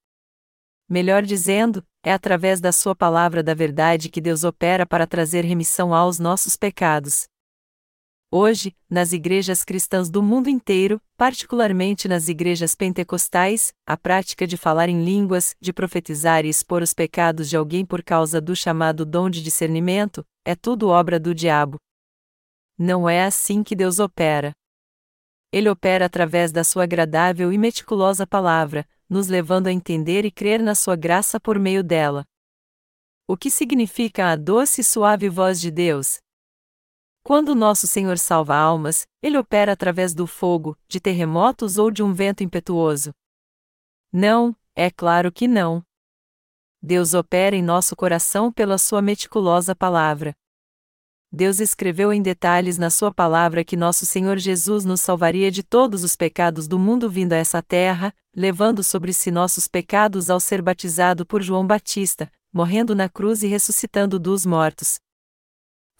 [0.87, 5.93] Melhor dizendo, é através da Sua palavra da verdade que Deus opera para trazer remissão
[5.93, 7.27] aos nossos pecados.
[8.31, 14.89] Hoje, nas igrejas cristãs do mundo inteiro, particularmente nas igrejas pentecostais, a prática de falar
[14.89, 19.29] em línguas, de profetizar e expor os pecados de alguém por causa do chamado dom
[19.29, 21.77] de discernimento, é tudo obra do diabo.
[22.77, 24.51] Não é assim que Deus opera.
[25.51, 30.61] Ele opera através da sua agradável e meticulosa palavra, nos levando a entender e crer
[30.61, 32.25] na sua graça por meio dela.
[33.27, 36.19] O que significa a doce e suave voz de Deus,
[37.27, 42.13] quando nosso Senhor salva almas, ele opera através do fogo, de terremotos ou de um
[42.13, 43.11] vento impetuoso?
[44.13, 45.83] Não, é claro que não.
[46.79, 50.35] Deus opera em nosso coração pela sua meticulosa palavra.
[51.31, 56.03] Deus escreveu em detalhes na sua palavra que nosso Senhor Jesus nos salvaria de todos
[56.03, 60.61] os pecados do mundo vindo a essa terra, levando sobre si nossos pecados ao ser
[60.61, 64.99] batizado por João Batista, morrendo na cruz e ressuscitando dos mortos,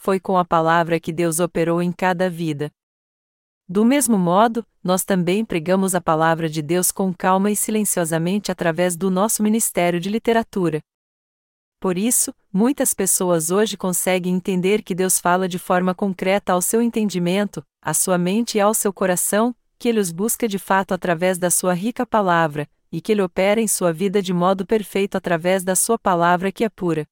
[0.06, 2.70] foi com a palavra que Deus operou em cada vida.
[3.68, 8.96] Do mesmo modo, nós também pregamos a palavra de Deus com calma e silenciosamente através
[8.96, 10.80] do nosso ministério de literatura.
[11.80, 16.82] Por isso, muitas pessoas hoje conseguem entender que Deus fala de forma concreta ao seu
[16.82, 21.38] entendimento, à sua mente e ao seu coração, que ele os busca de fato através
[21.38, 25.66] da sua rica palavra, e que ele opera em sua vida de modo perfeito através
[25.66, 27.06] da sua palavra que é pura.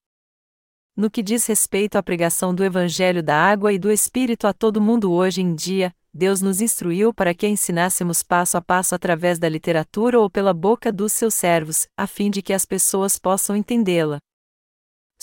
[0.96, 4.80] No que diz respeito à pregação do Evangelho da Água e do Espírito a todo
[4.80, 9.50] mundo hoje em dia, Deus nos instruiu para que ensinássemos passo a passo através da
[9.50, 14.20] literatura ou pela boca dos seus servos, a fim de que as pessoas possam entendê-la.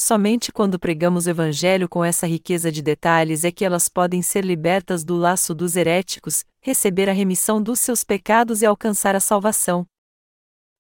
[0.03, 4.43] Somente quando pregamos o Evangelho com essa riqueza de detalhes é que elas podem ser
[4.43, 9.85] libertas do laço dos heréticos, receber a remissão dos seus pecados e alcançar a salvação.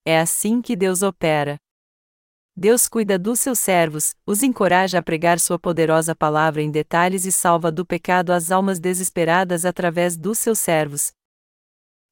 [0.06, 1.58] É assim que Deus opera.
[2.56, 7.30] Deus cuida dos seus servos, os encoraja a pregar sua poderosa palavra em detalhes e
[7.30, 11.12] salva do pecado as almas desesperadas através dos seus servos.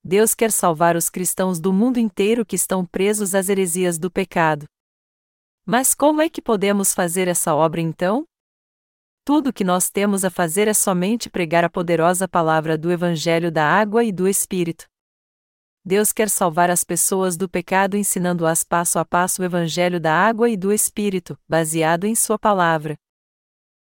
[0.05, 4.67] Deus quer salvar os cristãos do mundo inteiro que estão presos às heresias do pecado.
[5.71, 8.25] Mas como é que podemos fazer essa obra então?
[9.23, 13.53] Tudo o que nós temos a fazer é somente pregar a poderosa palavra do Evangelho
[13.53, 14.87] da água e do Espírito.
[15.85, 20.49] Deus quer salvar as pessoas do pecado ensinando-as passo a passo o Evangelho da água
[20.49, 22.97] e do Espírito, baseado em Sua palavra.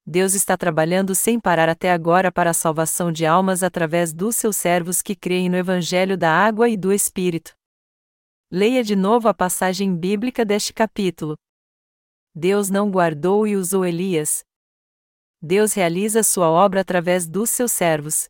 [0.04, 4.56] Deus está trabalhando sem parar até agora para a salvação de almas através dos seus
[4.58, 7.54] servos que creem no Evangelho da água e do Espírito.
[8.52, 11.38] Leia de novo a passagem bíblica deste capítulo.
[12.34, 14.44] Deus não guardou e usou Elias.
[15.42, 18.28] Deus realiza sua obra através dos seus servos.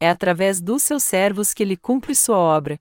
[0.00, 2.78] É através dos seus servos que ele cumpre sua obra.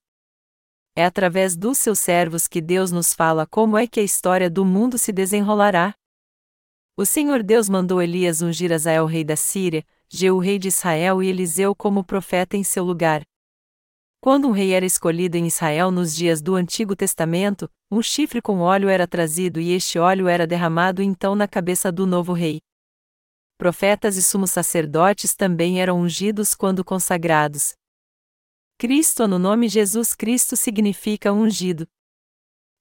[0.95, 4.65] É através dos seus servos que Deus nos fala como é que a história do
[4.65, 5.95] mundo se desenrolará.
[6.97, 11.27] O Senhor Deus mandou Elias ungir Azael rei da Síria, Jeú rei de Israel e
[11.29, 13.23] Eliseu como profeta em seu lugar.
[14.23, 18.59] Quando um rei era escolhido em Israel nos dias do Antigo Testamento, um chifre com
[18.59, 22.59] óleo era trazido e este óleo era derramado então na cabeça do novo rei.
[23.57, 27.73] profetas e sumos sacerdotes também eram ungidos quando consagrados.
[28.77, 31.87] Cristo no nome Jesus Cristo significa ungido.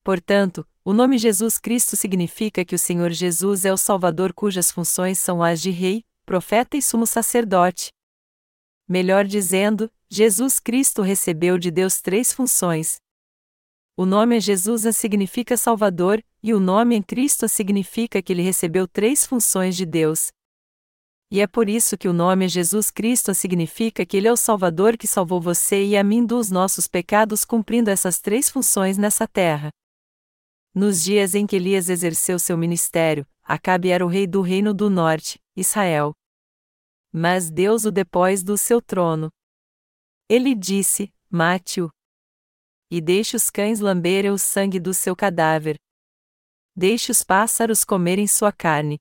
[0.04, 5.18] Portanto, o nome Jesus Cristo significa que o Senhor Jesus é o Salvador cujas funções
[5.18, 7.90] são as de rei, profeta e sumo sacerdote.
[8.86, 12.96] Melhor dizendo, Jesus Cristo recebeu de Deus três funções.
[13.96, 19.24] O nome Jesus significa Salvador, e o nome em Cristo significa que ele recebeu três
[19.24, 20.32] funções de Deus.
[21.30, 24.98] E é por isso que o nome Jesus Cristo significa que ele é o Salvador
[24.98, 29.70] que salvou você e a mim dos nossos pecados cumprindo essas três funções nessa terra.
[30.74, 34.88] Nos dias em que Elias exerceu seu ministério, Acabe era o rei do reino do
[34.88, 36.12] norte, Israel.
[37.12, 39.28] Mas Deus o depôs do seu trono.
[40.30, 41.90] Ele disse: Mate-o.
[42.88, 45.74] E deixe os cães lamberem o sangue do seu cadáver.
[46.76, 49.00] Deixe os pássaros comerem sua carne.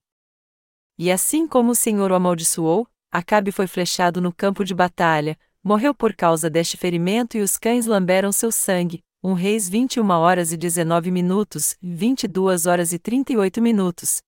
[0.98, 5.94] E assim como o Senhor o amaldiçoou, Acabe foi flechado no campo de batalha, morreu
[5.94, 10.56] por causa deste ferimento e os cães lamberam seu sangue, 1 Reis 21 horas e
[10.56, 14.20] 19 minutos, 22 horas e 38 minutos.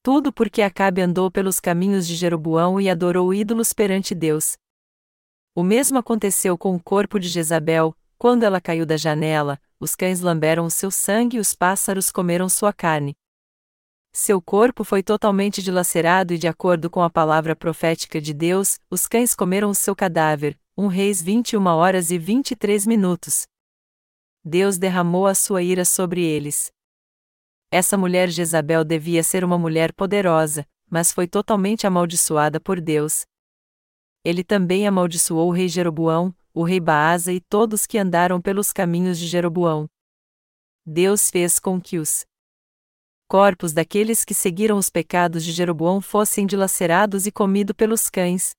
[0.00, 4.56] Tudo porque Acabe andou pelos caminhos de Jeroboão e adorou ídolos perante Deus.
[5.56, 10.20] O mesmo aconteceu com o corpo de Jezabel, quando ela caiu da janela, os cães
[10.20, 13.16] lamberam o seu sangue e os pássaros comeram sua carne.
[14.12, 19.06] Seu corpo foi totalmente dilacerado e, de acordo com a palavra profética de Deus, os
[19.06, 20.58] cães comeram o seu cadáver.
[20.76, 23.46] 1 Reis 21 horas e 23 minutos.
[24.44, 26.72] Deus derramou a sua ira sobre eles.
[27.70, 33.24] Essa mulher Jezabel devia ser uma mulher poderosa, mas foi totalmente amaldiçoada por Deus.
[34.24, 39.18] Ele também amaldiçoou o rei Jeroboão, o rei Baasa e todos que andaram pelos caminhos
[39.18, 39.86] de Jeroboão.
[40.86, 42.24] Deus fez com que os
[43.28, 48.52] corpos daqueles que seguiram os pecados de Jeroboão fossem dilacerados e comidos pelos cães.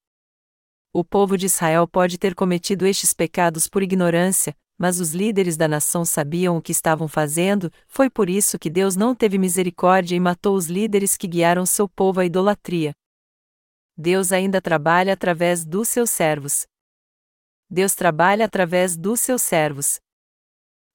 [0.93, 5.67] O povo de Israel pode ter cometido estes pecados por ignorância, mas os líderes da
[5.67, 10.19] nação sabiam o que estavam fazendo, foi por isso que Deus não teve misericórdia e
[10.19, 12.93] matou os líderes que guiaram seu povo à idolatria.
[13.97, 16.67] Deus ainda trabalha através dos seus servos.
[17.69, 19.99] Deus trabalha através dos seus servos.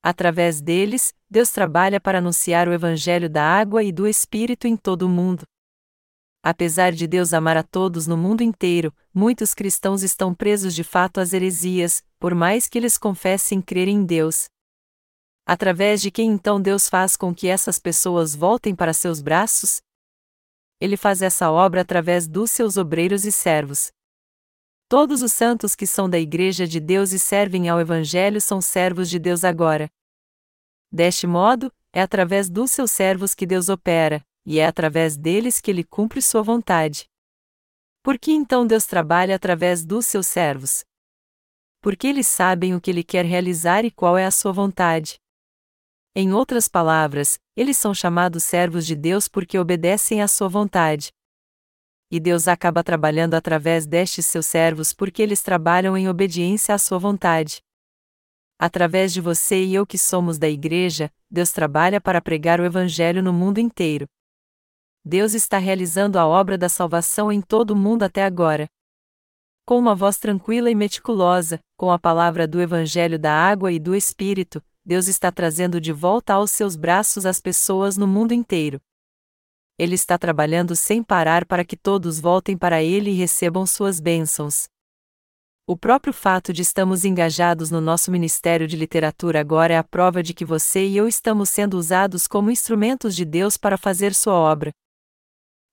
[0.02, 5.02] Através deles, Deus trabalha para anunciar o Evangelho da água e do Espírito em todo
[5.02, 5.44] o mundo.
[6.42, 11.20] Apesar de Deus amar a todos no mundo inteiro, muitos cristãos estão presos de fato
[11.20, 14.48] às heresias, por mais que eles confessem crer em Deus.
[15.44, 19.82] Através de quem então Deus faz com que essas pessoas voltem para seus braços?
[20.81, 23.93] Ele faz essa obra através dos seus obreiros e servos.
[24.88, 29.09] Todos os santos que são da Igreja de Deus e servem ao Evangelho são servos
[29.11, 29.90] de Deus agora.
[30.90, 35.71] Deste modo, é através dos seus servos que Deus opera, e é através deles que
[35.71, 37.09] ele cumpre sua vontade.
[38.03, 40.85] Por que então Deus trabalha através dos seus servos?
[41.81, 45.21] Porque eles sabem o que ele quer realizar e qual é a sua vontade.
[46.12, 51.12] Em outras palavras, eles são chamados servos de Deus porque obedecem à sua vontade.
[52.11, 56.99] E Deus acaba trabalhando através destes seus servos porque eles trabalham em obediência à sua
[56.99, 57.62] vontade.
[58.59, 63.23] Através de você e eu que somos da Igreja, Deus trabalha para pregar o Evangelho
[63.23, 64.07] no mundo inteiro.
[65.05, 68.66] Deus está realizando a obra da salvação em todo o mundo até agora.
[69.64, 73.94] Com uma voz tranquila e meticulosa, com a palavra do Evangelho da água e do
[73.94, 78.81] Espírito, Deus está trazendo de volta aos seus braços as pessoas no mundo inteiro.
[79.79, 84.69] Ele está trabalhando sem parar para que todos voltem para Ele e recebam suas bênçãos.
[85.66, 90.23] O próprio fato de estamos engajados no nosso ministério de literatura agora é a prova
[90.23, 94.35] de que você e eu estamos sendo usados como instrumentos de Deus para fazer sua
[94.35, 94.73] obra.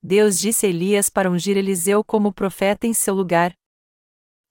[0.03, 3.53] Deus disse a Elias para ungir Eliseu como profeta em seu lugar.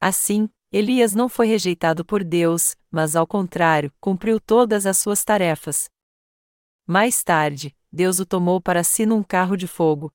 [0.00, 5.84] Assim, Elias não foi rejeitado por Deus, mas ao contrário, cumpriu todas as suas tarefas.
[6.86, 10.10] Mais tarde, Deus o tomou para si num carro de fogo.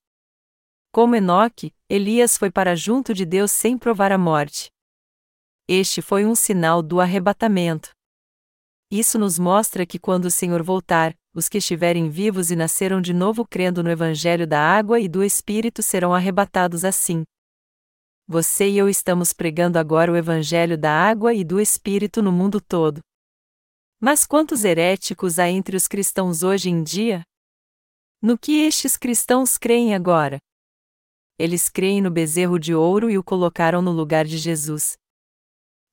[0.92, 4.72] Como Enoque, Elias foi para junto de Deus sem provar a morte.
[5.68, 7.92] Este foi um sinal do arrebatamento.
[8.90, 13.14] Isso nos mostra que quando o Senhor voltar, os que estiverem vivos e nasceram de
[13.14, 17.24] novo crendo no Evangelho da água e do Espírito serão arrebatados assim.
[18.34, 22.62] Você e eu estamos pregando agora o Evangelho da água e do Espírito no mundo
[22.62, 23.02] todo.
[24.00, 27.24] Mas quantos heréticos há entre os cristãos hoje em dia?
[28.22, 30.38] No que estes cristãos creem agora?
[31.38, 34.94] Eles creem no bezerro de ouro e o colocaram no lugar de Jesus.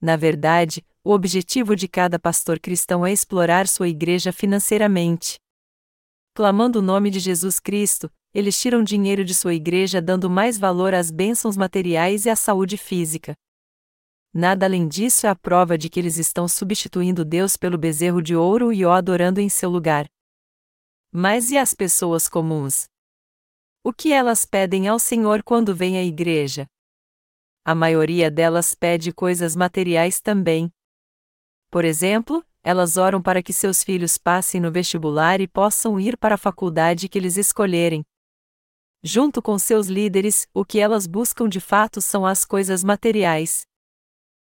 [0.01, 5.41] Na verdade, o objetivo de cada pastor cristão é explorar sua igreja financeiramente.
[6.37, 10.95] Clamando o nome de Jesus Cristo, eles tiram dinheiro de sua igreja dando mais valor
[10.95, 13.35] às bênçãos materiais e à saúde física.
[14.33, 18.37] Nada além disso é a prova de que eles estão substituindo Deus pelo bezerro de
[18.37, 20.07] ouro e o adorando em seu lugar.
[21.11, 22.87] Mas e as pessoas comuns?
[23.83, 26.67] O que elas pedem ao Senhor quando vêm à igreja?
[27.65, 30.71] A maioria delas pede coisas materiais também.
[31.71, 36.35] Por exemplo, elas oram para que seus filhos passem no vestibular e possam ir para
[36.35, 38.05] a faculdade que eles escolherem.
[39.03, 43.63] Junto com seus líderes, o que elas buscam de fato são as coisas materiais.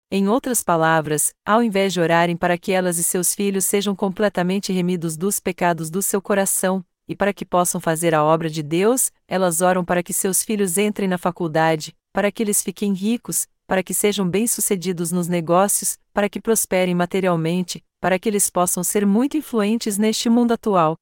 [0.10, 4.72] Em outras palavras, ao invés de orarem para que elas e seus filhos sejam completamente
[4.72, 9.12] remidos dos pecados do seu coração, e para que possam fazer a obra de Deus,
[9.28, 13.84] elas oram para que seus filhos entrem na faculdade, para que eles fiquem ricos, para
[13.84, 19.36] que sejam bem-sucedidos nos negócios, para que prosperem materialmente, para que eles possam ser muito
[19.36, 20.96] influentes neste mundo atual.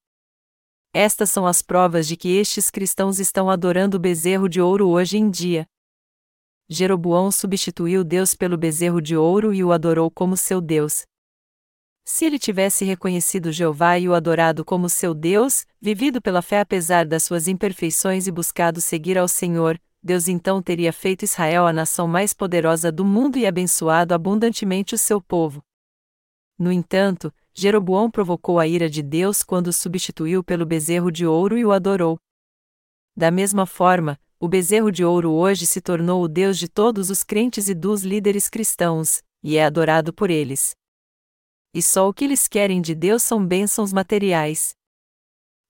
[0.98, 5.18] Estas são as provas de que estes cristãos estão adorando o bezerro de ouro hoje
[5.18, 5.68] em dia.
[6.70, 11.06] Jeroboão substituiu Deus pelo bezerro de ouro e o adorou como seu Deus.
[12.06, 17.06] Se ele tivesse reconhecido Jeová e o adorado como seu Deus, vivido pela fé apesar
[17.06, 22.08] das suas imperfeições e buscado seguir ao Senhor, Deus então teria feito Israel a nação
[22.08, 25.62] mais poderosa do mundo e abençoado abundantemente o seu povo.
[26.58, 31.58] No entanto, Jeroboão provocou a ira de Deus quando o substituiu pelo bezerro de ouro
[31.58, 32.20] e o adorou.
[33.16, 37.24] Da mesma forma, o bezerro de ouro hoje se tornou o Deus de todos os
[37.24, 40.76] crentes e dos líderes cristãos, e é adorado por eles.
[41.74, 44.76] E só o que eles querem de Deus são bênçãos materiais.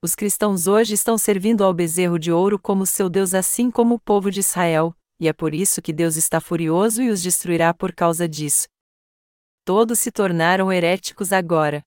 [0.01, 3.99] Os cristãos hoje estão servindo ao bezerro de ouro como seu Deus, assim como o
[3.99, 7.93] povo de Israel, e é por isso que Deus está furioso e os destruirá por
[7.93, 8.67] causa disso.
[9.65, 11.83] Todos se tornaram heréticos agora.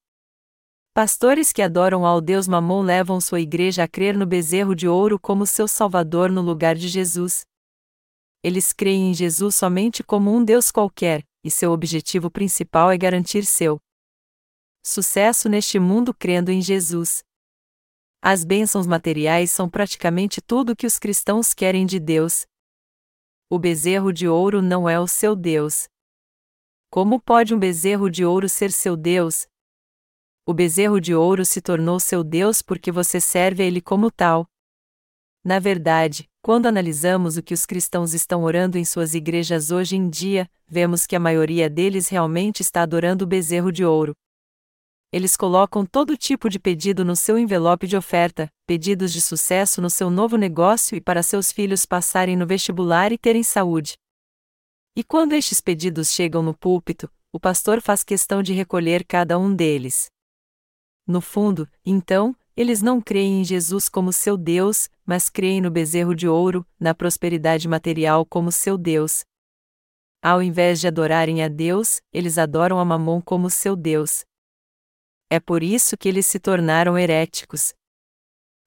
[0.93, 5.16] Pastores que adoram ao Deus Mamon levam sua igreja a crer no bezerro de ouro
[5.16, 7.47] como seu Salvador no lugar de Jesus.
[8.43, 13.45] Eles creem em Jesus somente como um Deus qualquer, e seu objetivo principal é garantir
[13.45, 13.79] seu
[14.85, 17.22] sucesso neste mundo crendo em Jesus.
[18.20, 22.45] As bênçãos materiais são praticamente tudo o que os cristãos querem de Deus.
[23.49, 25.89] O bezerro de ouro não é o seu Deus.
[26.91, 29.47] Como pode um bezerro de ouro ser seu Deus,
[30.47, 34.49] o bezerro de ouro se tornou seu Deus porque você serve a ele como tal.
[35.45, 40.09] Na verdade, quando analisamos o que os cristãos estão orando em suas igrejas hoje em
[40.09, 44.16] dia, vemos que a maioria deles realmente está adorando o bezerro de ouro.
[45.12, 49.91] Eles colocam todo tipo de pedido no seu envelope de oferta, pedidos de sucesso no
[49.91, 53.99] seu novo negócio e para seus filhos passarem no vestibular e terem saúde.
[54.97, 59.55] E quando estes pedidos chegam no púlpito, o pastor faz questão de recolher cada um
[59.55, 60.11] deles.
[61.07, 66.14] No fundo, então, eles não creem em Jesus como seu Deus, mas creem no bezerro
[66.14, 69.24] de ouro, na prosperidade material como seu Deus.
[70.20, 74.24] Ao invés de adorarem a Deus, eles adoram a Mamon como seu Deus.
[75.30, 77.72] É por isso que eles se tornaram heréticos.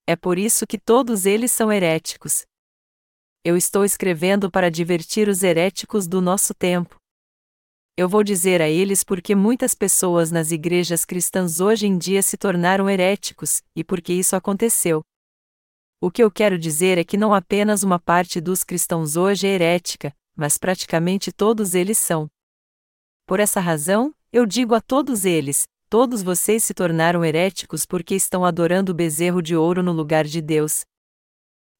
[0.08, 2.46] É por isso que todos eles são heréticos.
[3.44, 6.96] Eu estou escrevendo para divertir os heréticos do nosso tempo.
[7.98, 12.38] Eu vou dizer a eles porque muitas pessoas nas igrejas cristãs hoje em dia se
[12.38, 15.02] tornaram heréticos, e porque isso aconteceu.
[16.00, 19.56] O que eu quero dizer é que não apenas uma parte dos cristãos hoje é
[19.56, 22.28] herética, mas praticamente todos eles são.
[23.26, 28.46] Por essa razão, eu digo a todos eles: todos vocês se tornaram heréticos porque estão
[28.46, 30.86] adorando o bezerro de ouro no lugar de Deus.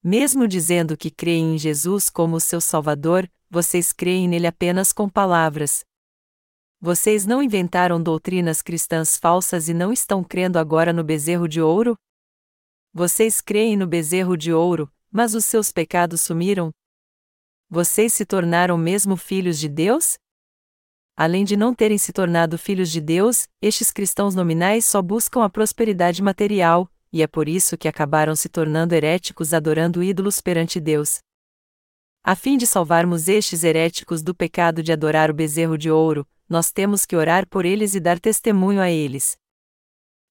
[0.04, 5.84] Mesmo dizendo que creem em Jesus como seu Salvador, vocês creem nele apenas com palavras,
[6.84, 11.96] vocês não inventaram doutrinas cristãs falsas e não estão crendo agora no bezerro de ouro?
[12.92, 16.72] Vocês creem no bezerro de ouro, mas os seus pecados sumiram?
[17.70, 20.18] Vocês se tornaram mesmo filhos de Deus?
[21.16, 25.50] Além de não terem se tornado filhos de Deus, estes cristãos nominais só buscam a
[25.52, 31.20] prosperidade material, e é por isso que acabaram se tornando heréticos adorando ídolos perante Deus.
[32.24, 36.72] A fim de salvarmos estes heréticos do pecado de adorar o bezerro de ouro, nós
[36.72, 39.38] temos que orar por eles e dar testemunho a eles.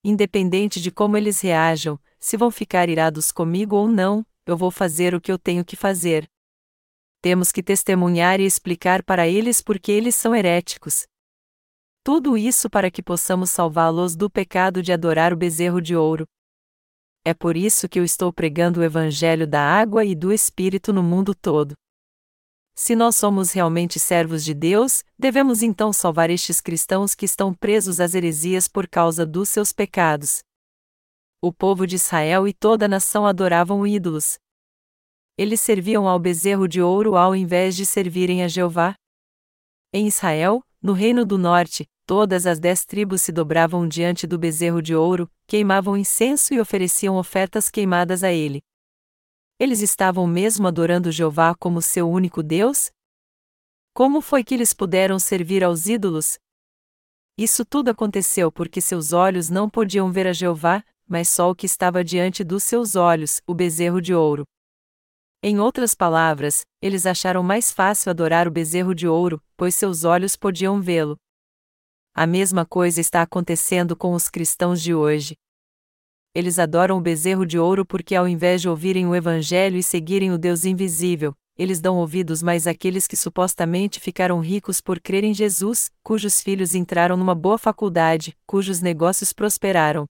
[0.05, 5.15] Independente de como eles reajam, se vão ficar irados comigo ou não, eu vou fazer
[5.15, 6.31] o que eu tenho que fazer.
[7.21, 11.07] Temos que testemunhar e explicar para eles porque eles são heréticos.
[12.03, 16.27] Tudo isso para que possamos salvá-los do pecado de adorar o bezerro de ouro.
[17.25, 21.03] É por isso que eu estou pregando o Evangelho da água e do Espírito no
[21.03, 21.75] mundo todo.
[22.75, 28.01] Se nós somos realmente servos de Deus, devemos então salvar estes cristãos que estão presos
[28.01, 30.39] às heresias por causa dos seus pecados.
[31.43, 34.39] O povo de Israel e toda a nação adoravam ídolos.
[35.37, 38.95] Eles serviam ao bezerro de ouro ao invés de servirem a Jeová.
[39.93, 44.83] Em Israel, no reino do norte, todas as dez tribos se dobravam diante do bezerro
[44.83, 48.65] de ouro, queimavam incenso e ofereciam ofertas queimadas a ele.
[49.61, 52.91] Eles estavam mesmo adorando Jeová como seu único Deus?
[53.95, 56.37] Como foi que eles puderam servir aos ídolos?
[57.39, 61.65] Isso tudo aconteceu porque seus olhos não podiam ver a Jeová, mas só o que
[61.65, 64.43] estava diante dos seus olhos, o bezerro de ouro.
[65.45, 70.35] Em outras palavras, eles acharam mais fácil adorar o bezerro de ouro, pois seus olhos
[70.35, 71.17] podiam vê-lo.
[72.15, 75.37] A mesma coisa está acontecendo com os cristãos de hoje.
[76.35, 80.33] Eles adoram o bezerro de ouro porque, ao invés de ouvirem o Evangelho e seguirem
[80.33, 85.35] o Deus invisível, eles dão ouvidos mais àqueles que supostamente ficaram ricos por crer em
[85.35, 90.07] Jesus, cujos filhos entraram numa boa faculdade, cujos negócios prosperaram,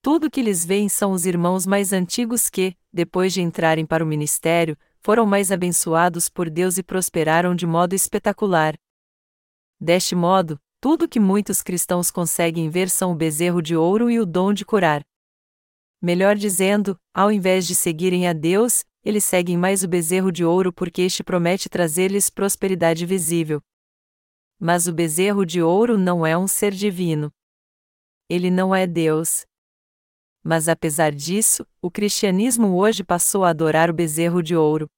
[0.00, 4.06] tudo que lhes veem são os irmãos mais antigos que, depois de entrarem para o
[4.06, 8.74] ministério, foram mais abençoados por Deus e prosperaram de modo espetacular.
[9.80, 14.26] Deste modo, tudo que muitos cristãos conseguem ver são o bezerro de ouro e o
[14.26, 15.02] dom de curar.
[16.00, 20.72] Melhor dizendo, ao invés de seguirem a Deus, eles seguem mais o bezerro de ouro
[20.72, 23.60] porque este promete trazer-lhes prosperidade visível.
[24.58, 27.32] Mas o bezerro de ouro não é um ser divino.
[28.28, 29.46] Ele não é Deus,
[30.42, 34.88] mas apesar disso, o cristianismo hoje passou a adorar o bezerro de ouro.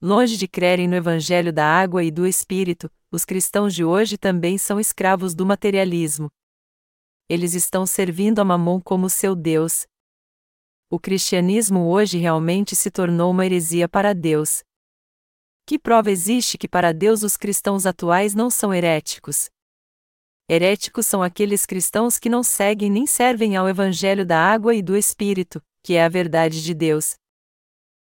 [0.00, 4.58] Longe de crerem no evangelho da água e do espírito, os cristãos de hoje também
[4.58, 6.28] são escravos do materialismo.
[7.28, 9.86] Eles estão servindo a Mamon como seu Deus.
[10.90, 14.64] O cristianismo hoje realmente se tornou uma heresia para Deus.
[15.64, 19.48] Que prova existe que para Deus os cristãos atuais não são heréticos?
[20.48, 24.96] Heréticos são aqueles cristãos que não seguem nem servem ao Evangelho da água e do
[24.96, 27.14] Espírito, que é a verdade de Deus.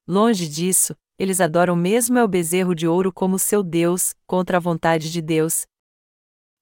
[0.06, 5.12] Longe disso, eles adoram mesmo o bezerro de ouro como seu Deus, contra a vontade
[5.12, 5.66] de Deus.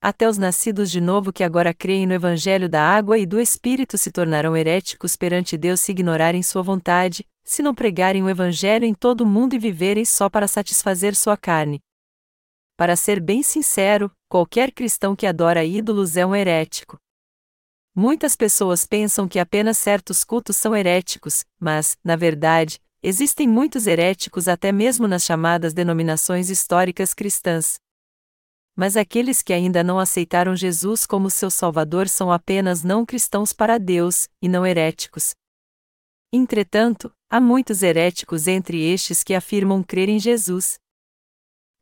[0.01, 3.97] Até os nascidos de novo que agora creem no Evangelho da água e do Espírito
[3.97, 8.93] se tornarão heréticos perante Deus se ignorarem sua vontade, se não pregarem o Evangelho em
[8.93, 11.82] todo o mundo e viverem só para satisfazer sua carne.
[12.78, 16.97] Para ser bem sincero, qualquer cristão que adora ídolos é um herético.
[17.95, 24.47] Muitas pessoas pensam que apenas certos cultos são heréticos, mas, na verdade, existem muitos heréticos
[24.47, 27.80] até mesmo nas chamadas denominações históricas cristãs.
[28.76, 33.78] Mas aqueles que ainda não aceitaram Jesus como seu Salvador são apenas não cristãos para
[33.78, 35.36] Deus, e não heréticos.
[36.34, 40.80] Entretanto, há muitos heréticos entre estes que afirmam crer em Jesus.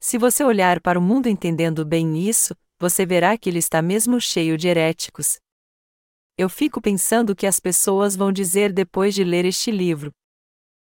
[0.01, 4.19] Se você olhar para o mundo entendendo bem isso, você verá que ele está mesmo
[4.19, 5.38] cheio de heréticos.
[6.38, 10.11] Eu fico pensando o que as pessoas vão dizer depois de ler este livro.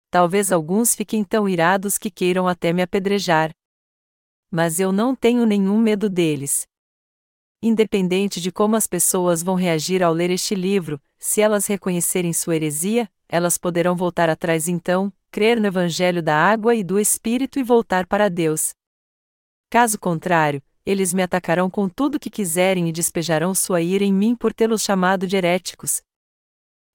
[0.09, 3.51] Talvez alguns fiquem tão irados que queiram até me apedrejar.
[4.49, 6.65] Mas eu não tenho nenhum medo deles.
[7.61, 12.55] Independente de como as pessoas vão reagir ao ler este livro, se elas reconhecerem sua
[12.55, 17.63] heresia, elas poderão voltar atrás então, crer no Evangelho da água e do Espírito e
[17.63, 18.73] voltar para Deus.
[19.69, 24.35] Caso contrário, eles me atacarão com tudo que quiserem e despejarão sua ira em mim
[24.35, 26.01] por tê-los chamado de heréticos.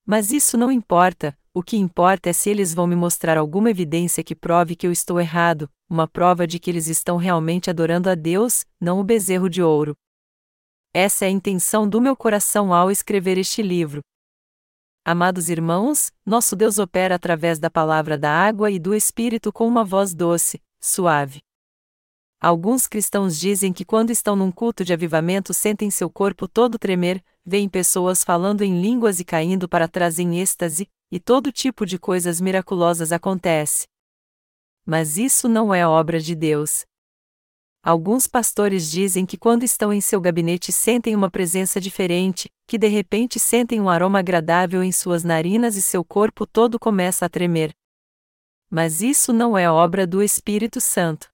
[0.07, 4.23] Mas isso não importa, o que importa é se eles vão me mostrar alguma evidência
[4.23, 8.15] que prove que eu estou errado, uma prova de que eles estão realmente adorando a
[8.15, 9.97] Deus, não o bezerro de ouro.
[10.95, 14.01] Essa é a intenção do meu coração ao escrever este livro.
[15.05, 19.85] Amados irmãos, nosso Deus opera através da palavra da água e do Espírito com uma
[19.85, 21.41] voz doce, suave.
[22.41, 27.23] Alguns cristãos dizem que quando estão num culto de avivamento sentem seu corpo todo tremer,
[27.45, 31.99] veem pessoas falando em línguas e caindo para trás em êxtase, e todo tipo de
[31.99, 33.87] coisas miraculosas acontece.
[34.87, 36.85] Mas isso não é obra de Deus.
[37.83, 42.89] Alguns pastores dizem que quando estão em seu gabinete sentem uma presença diferente, que de
[42.89, 47.73] repente sentem um aroma agradável em suas narinas e seu corpo todo começa a tremer.
[48.71, 51.31] Mas isso não é obra do Espírito Santo.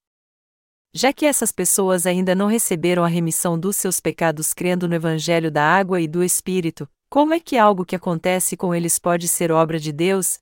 [0.94, 5.50] Já que essas pessoas ainda não receberam a remissão dos seus pecados crendo no Evangelho
[5.50, 9.52] da água e do Espírito, como é que algo que acontece com eles pode ser
[9.52, 10.38] obra de Deus?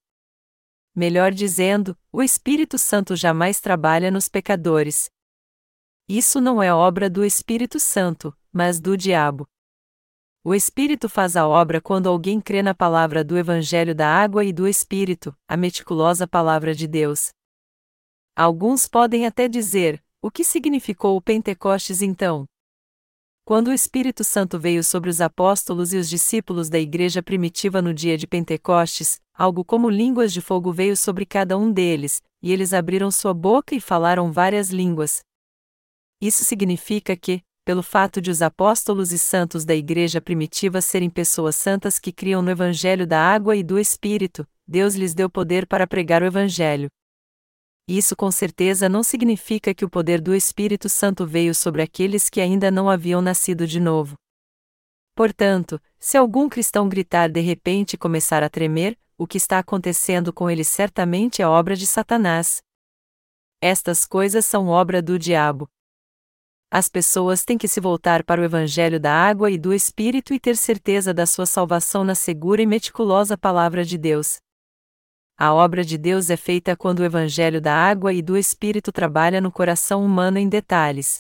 [0.95, 5.11] Melhor dizendo, o Espírito Santo jamais trabalha nos pecadores.
[6.09, 9.47] Isso não é obra do Espírito Santo, mas do diabo.
[10.45, 14.53] O Espírito faz a obra quando alguém crê na palavra do Evangelho da água e
[14.53, 17.31] do Espírito, a meticulosa palavra de Deus.
[18.37, 22.47] Alguns podem até dizer: o que significou o Pentecostes então?
[23.47, 27.93] Quando o Espírito Santo veio sobre os apóstolos e os discípulos da igreja primitiva no
[27.93, 32.73] dia de Pentecostes, algo como línguas de fogo veio sobre cada um deles, e eles
[32.73, 35.21] abriram sua boca e falaram várias línguas.
[36.23, 41.55] Isso significa que, pelo fato de os apóstolos e santos da igreja primitiva serem pessoas
[41.55, 45.87] santas que criam no Evangelho da água e do Espírito, Deus lhes deu poder para
[45.87, 46.89] pregar o Evangelho.
[47.87, 52.41] Isso com certeza não significa que o poder do Espírito Santo veio sobre aqueles que
[52.41, 54.15] ainda não haviam nascido de novo.
[55.15, 60.33] Portanto, se algum cristão gritar de repente e começar a tremer, o que está acontecendo
[60.33, 62.63] com ele certamente é obra de Satanás.
[63.61, 65.69] Estas coisas são obra do diabo.
[66.71, 70.41] As pessoas têm que se voltar para o Evangelho da água e do Espírito e
[70.41, 74.44] ter certeza da sua salvação na segura e meticulosa Palavra de Deus.
[75.37, 79.41] A obra de Deus é feita quando o Evangelho da água e do Espírito trabalha
[79.41, 81.19] no coração humano em detalhes.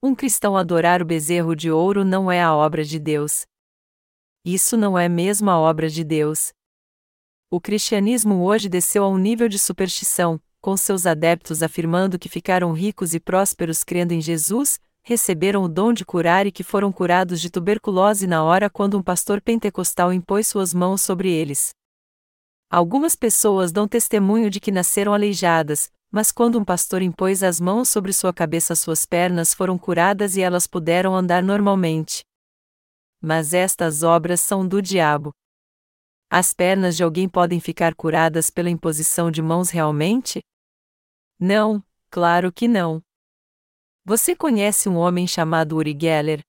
[0.00, 3.44] Um cristão adorar o bezerro de ouro não é a obra de Deus.
[4.44, 6.52] Isso não é mesmo a obra de Deus.
[7.50, 12.72] O cristianismo hoje desceu a um nível de superstição, com seus adeptos afirmando que ficaram
[12.72, 17.40] ricos e prósperos crendo em Jesus, receberam o dom de curar e que foram curados
[17.40, 21.70] de tuberculose na hora quando um pastor pentecostal impôs suas mãos sobre eles.
[22.70, 27.88] Algumas pessoas dão testemunho de que nasceram aleijadas, mas quando um pastor impôs as mãos
[27.88, 32.22] sobre sua cabeça, suas pernas foram curadas e elas puderam andar normalmente.
[33.22, 35.32] Mas estas obras são do diabo.
[36.30, 40.40] As pernas de alguém podem ficar curadas pela imposição de mãos realmente?
[41.40, 43.02] Não, claro que não.
[44.04, 46.42] Você conhece um homem chamado Uri Geller?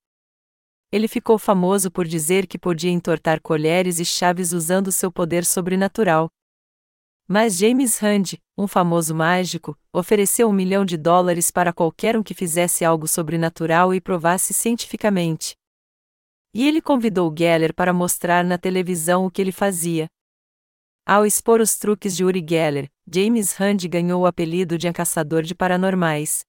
[0.92, 6.30] Ele ficou famoso por dizer que podia entortar colheres e chaves usando seu poder sobrenatural.
[7.28, 12.34] Mas James Rand, um famoso mágico, ofereceu um milhão de dólares para qualquer um que
[12.34, 15.56] fizesse algo sobrenatural e provasse cientificamente.
[16.56, 20.08] E ele convidou Geller para mostrar na televisão o que ele fazia.
[21.06, 25.54] Ao expor os truques de Uri Geller, James Rand ganhou o apelido de caçador de
[25.54, 26.44] paranormais.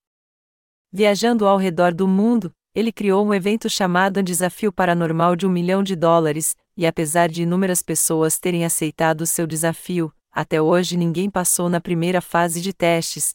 [0.91, 5.83] Viajando ao redor do mundo, ele criou um evento chamado Desafio Paranormal de um milhão
[5.83, 11.69] de dólares, e apesar de inúmeras pessoas terem aceitado seu desafio, até hoje ninguém passou
[11.69, 13.35] na primeira fase de testes.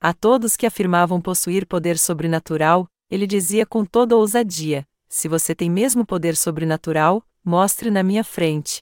[0.00, 5.68] A todos que afirmavam possuir poder sobrenatural, ele dizia com toda ousadia: Se você tem
[5.68, 8.80] mesmo poder sobrenatural, mostre na minha frente.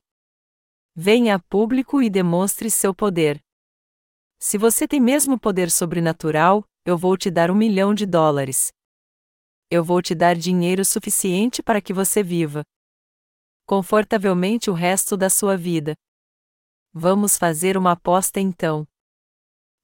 [0.95, 3.41] Venha a público e demonstre seu poder.
[4.39, 8.71] Se você tem mesmo poder sobrenatural, eu vou te dar um milhão de dólares
[9.71, 12.63] eu vou te dar dinheiro suficiente para que você viva
[13.67, 15.95] confortavelmente o resto da sua vida.
[16.93, 18.87] Vamos fazer uma aposta então.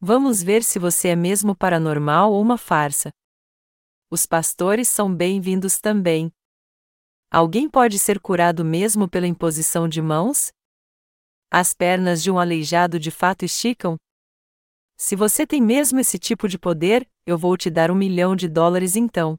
[0.01, 3.11] Vamos ver se você é mesmo paranormal ou uma farsa.
[4.09, 6.33] Os pastores são bem-vindos também.
[7.29, 10.53] Alguém pode ser curado mesmo pela imposição de mãos?
[11.51, 13.97] As pernas de um aleijado de fato esticam?
[14.97, 18.49] Se você tem mesmo esse tipo de poder, eu vou te dar um milhão de
[18.49, 19.37] dólares então.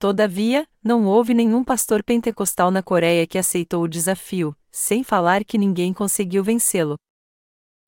[0.00, 5.58] Todavia, não houve nenhum pastor pentecostal na Coreia que aceitou o desafio, sem falar que
[5.58, 6.96] ninguém conseguiu vencê-lo.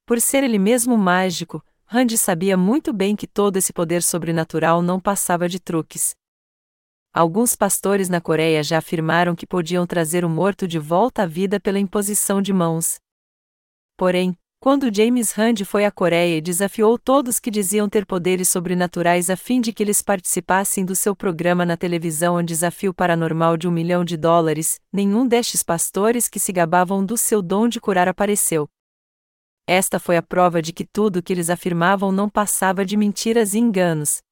[0.07, 5.01] Por ser ele mesmo mágico, Randy sabia muito bem que todo esse poder sobrenatural não
[5.01, 6.15] passava de truques.
[7.15, 11.59] Alguns pastores na Coreia já afirmaram que podiam trazer o morto de volta à vida
[11.59, 13.01] pela imposição de mãos.
[13.97, 19.29] Porém, quando James Rand foi à Coreia e desafiou todos que diziam ter poderes sobrenaturais
[19.29, 23.67] a fim de que eles participassem do seu programa na televisão Um Desafio Paranormal de
[23.67, 28.07] um milhão de dólares, nenhum destes pastores que se gabavam do seu dom de curar
[28.07, 28.71] apareceu.
[29.67, 33.55] Esta foi a prova de que tudo o que eles afirmavam não passava de mentiras
[33.55, 34.23] e enganos.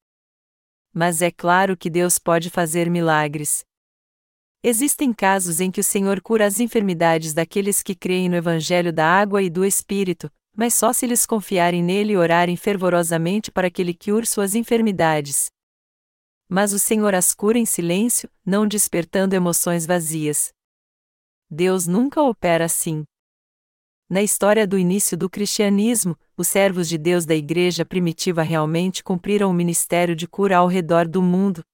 [0.95, 3.65] Mas é claro que Deus pode fazer milagres.
[4.63, 9.07] Existem casos em que o Senhor cura as enfermidades daqueles que creem no Evangelho da
[9.07, 13.81] água e do Espírito, mas só se eles confiarem nele e orarem fervorosamente para que
[13.81, 15.51] ele cure suas enfermidades.
[16.47, 20.53] Mas o Senhor as cura em silêncio, não despertando emoções vazias.
[21.49, 23.05] Deus nunca opera assim.
[24.11, 29.49] Na história do início do cristianismo, os servos de Deus da igreja primitiva realmente cumpriram
[29.49, 31.65] o ministério de cura ao redor do mundo.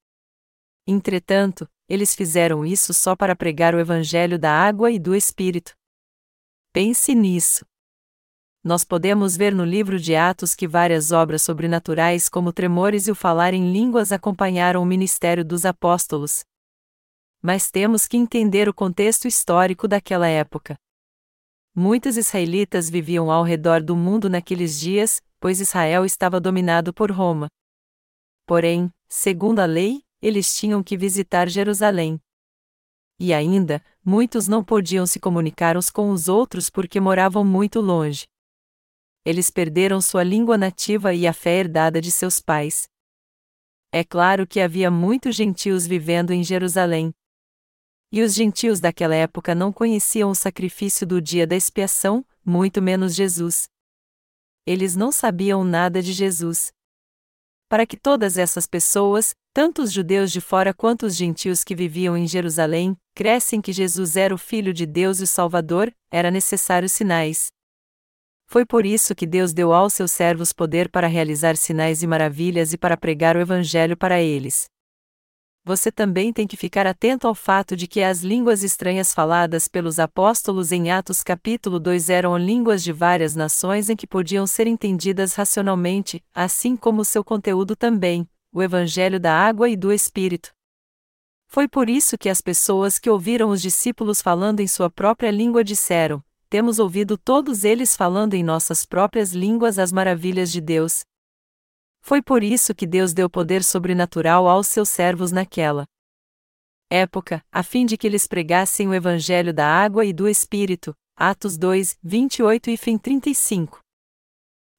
[0.86, 5.74] Entretanto, eles fizeram isso só para pregar o Evangelho da água e do Espírito.
[6.72, 7.64] Pense nisso.
[8.62, 13.14] Nós podemos ver no livro de Atos que várias obras sobrenaturais, como tremores e o
[13.14, 16.44] falar em línguas, acompanharam o ministério dos apóstolos.
[17.40, 20.76] Mas temos que entender o contexto histórico daquela época.
[21.72, 27.46] Muitos israelitas viviam ao redor do mundo naqueles dias, pois Israel estava dominado por Roma.
[28.46, 32.20] Porém, segundo a lei, eles tinham que visitar Jerusalém.
[33.18, 38.26] E ainda, muitos não podiam se comunicar uns com os outros porque moravam muito longe.
[39.24, 42.88] Eles perderam sua língua nativa e a fé herdada de seus pais.
[43.90, 47.14] É claro que havia muitos gentios vivendo em Jerusalém.
[48.12, 53.14] E os gentios daquela época não conheciam o sacrifício do dia da expiação, muito menos
[53.14, 53.68] Jesus.
[54.64, 56.72] Eles não sabiam nada de Jesus.
[57.68, 62.16] Para que todas essas pessoas, tanto os judeus de fora quanto os gentios que viviam
[62.16, 66.88] em Jerusalém, crescem que Jesus era o Filho de Deus e o Salvador, era necessário
[66.88, 67.48] sinais.
[68.46, 72.72] Foi por isso que Deus deu aos seus servos poder para realizar sinais e maravilhas
[72.72, 74.68] e para pregar o Evangelho para eles
[75.66, 79.98] você também tem que ficar atento ao fato de que as línguas estranhas faladas pelos
[79.98, 85.34] apóstolos em Atos capítulo 2 eram línguas de várias nações em que podiam ser entendidas
[85.34, 90.52] racionalmente, assim como seu conteúdo também, o evangelho da água e do espírito.
[91.48, 95.64] Foi por isso que as pessoas que ouviram os discípulos falando em sua própria língua
[95.64, 101.04] disseram: Temos ouvido todos eles falando em nossas próprias línguas as maravilhas de Deus,
[102.06, 105.84] foi por isso que Deus deu poder sobrenatural aos seus servos naquela
[106.88, 110.94] época, a fim de que eles pregassem o Evangelho da água e do Espírito.
[111.16, 113.80] Atos 2, 28 e fim 35.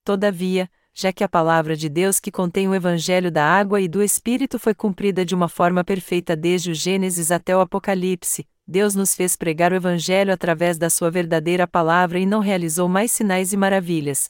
[0.05, 4.01] Todavia, já que a palavra de Deus que contém o Evangelho da água e do
[4.01, 9.13] Espírito foi cumprida de uma forma perfeita desde o Gênesis até o Apocalipse, Deus nos
[9.13, 13.57] fez pregar o Evangelho através da sua verdadeira palavra e não realizou mais sinais e
[13.57, 14.30] maravilhas,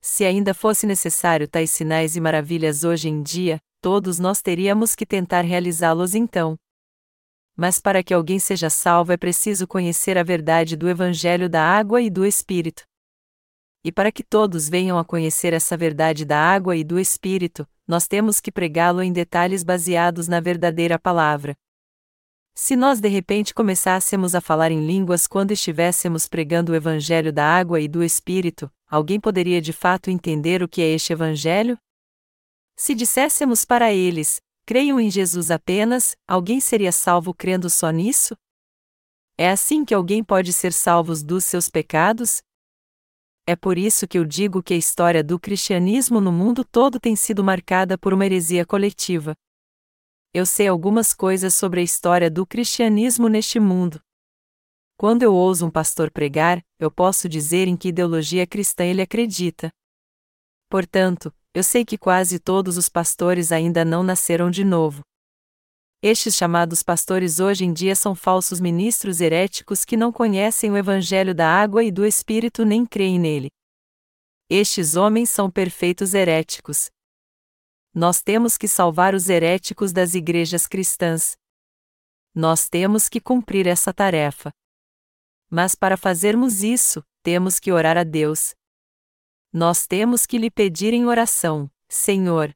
[0.00, 5.04] se ainda fosse necessário tais sinais e maravilhas hoje em dia, todos nós teríamos que
[5.04, 6.56] tentar realizá-los então.
[7.56, 12.00] Mas para que alguém seja salvo é preciso conhecer a verdade do Evangelho da água
[12.00, 12.84] e do Espírito.
[13.84, 18.06] E para que todos venham a conhecer essa verdade da água e do Espírito, nós
[18.06, 21.54] temos que pregá-lo em detalhes baseados na verdadeira palavra.
[22.54, 27.44] Se nós de repente começássemos a falar em línguas quando estivéssemos pregando o Evangelho da
[27.44, 31.78] água e do Espírito, alguém poderia de fato entender o que é este Evangelho?
[32.76, 38.36] Se disséssemos para eles, creiam em Jesus apenas, alguém seria salvo crendo só nisso?
[39.36, 42.42] É assim que alguém pode ser salvo dos seus pecados?
[43.46, 47.16] É por isso que eu digo que a história do cristianismo no mundo todo tem
[47.16, 49.34] sido marcada por uma heresia coletiva.
[50.32, 54.00] Eu sei algumas coisas sobre a história do cristianismo neste mundo.
[54.96, 59.72] Quando eu ouço um pastor pregar, eu posso dizer em que ideologia cristã ele acredita.
[60.68, 65.02] Portanto, eu sei que quase todos os pastores ainda não nasceram de novo.
[66.00, 71.34] Estes chamados pastores hoje em dia são falsos ministros heréticos que não conhecem o Evangelho
[71.34, 73.48] da água e do Espírito nem creem nele.
[74.48, 76.88] Estes homens são perfeitos heréticos.
[77.94, 81.36] Nós temos que salvar os heréticos das igrejas cristãs.
[82.34, 84.52] Nós temos que cumprir essa tarefa.
[85.50, 88.54] Mas para fazermos isso, temos que orar a Deus.
[89.52, 92.54] Nós temos que lhe pedir em oração: Senhor,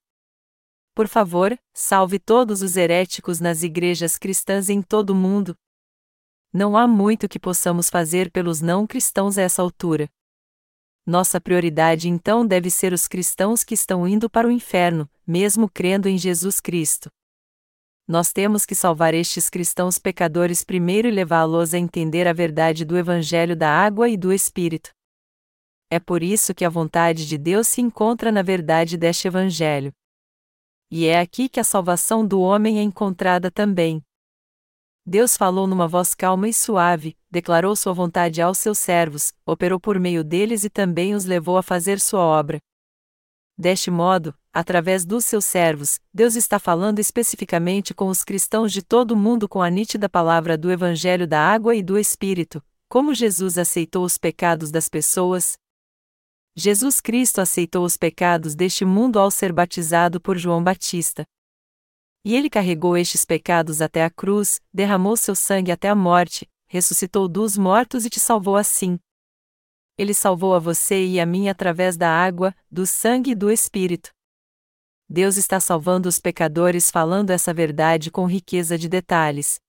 [0.94, 5.56] por favor, salve todos os heréticos nas igrejas cristãs em todo o mundo.
[6.52, 10.08] Não há muito que possamos fazer pelos não cristãos a essa altura.
[11.04, 16.08] Nossa prioridade então deve ser os cristãos que estão indo para o inferno, mesmo crendo
[16.08, 17.10] em Jesus Cristo
[18.06, 22.98] nós temos que salvar estes cristãos pecadores primeiro e levá-los a entender a verdade do
[22.98, 24.90] Evangelho da água e do Espírito.
[25.90, 29.90] É por isso que a vontade de Deus se encontra na verdade deste Evangelho.
[30.90, 34.02] E é aqui que a salvação do homem é encontrada também.
[35.06, 39.98] Deus falou numa voz calma e suave, declarou sua vontade aos seus servos, operou por
[39.98, 42.58] meio deles e também os levou a fazer sua obra.
[43.56, 49.12] Deste modo, através dos seus servos, Deus está falando especificamente com os cristãos de todo
[49.12, 53.56] o mundo com a nítida palavra do Evangelho da Água e do Espírito, como Jesus
[53.56, 55.56] aceitou os pecados das pessoas.
[56.56, 61.24] Jesus Cristo aceitou os pecados deste mundo ao ser batizado por João Batista.
[62.24, 67.28] E ele carregou estes pecados até a cruz, derramou seu sangue até a morte, ressuscitou
[67.28, 68.98] dos mortos e te salvou assim.
[69.96, 74.10] Ele salvou a você e a mim através da água, do sangue e do Espírito.
[75.08, 79.60] Deus está salvando os pecadores falando essa verdade com riqueza de detalhes.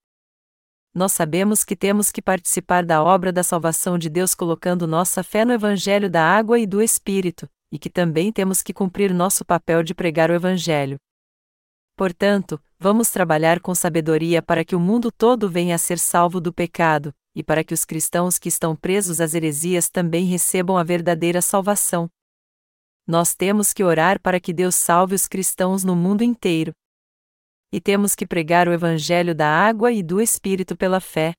[0.93, 5.43] Nós sabemos que temos que participar da obra da salvação de Deus colocando nossa fé
[5.45, 9.83] no Evangelho da água e do Espírito, e que também temos que cumprir nosso papel
[9.83, 10.97] de pregar o Evangelho.
[11.97, 16.53] Portanto, vamos trabalhar com sabedoria para que o mundo todo venha a ser salvo do
[16.53, 21.41] pecado, e para que os cristãos que estão presos às heresias também recebam a verdadeira
[21.41, 22.09] salvação.
[23.05, 26.71] Nós temos que orar para que Deus salve os cristãos no mundo inteiro.
[27.71, 31.33] e temos que pregar o Evangelho da água e do Espírito pela fé.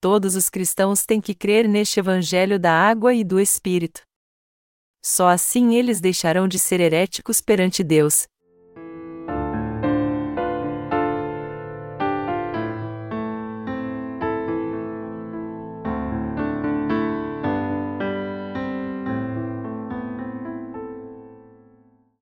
[0.00, 4.00] Todos os cristãos têm que crer neste Evangelho da água e do Espírito.
[5.04, 8.26] Só assim eles deixarão de ser heréticos perante Deus,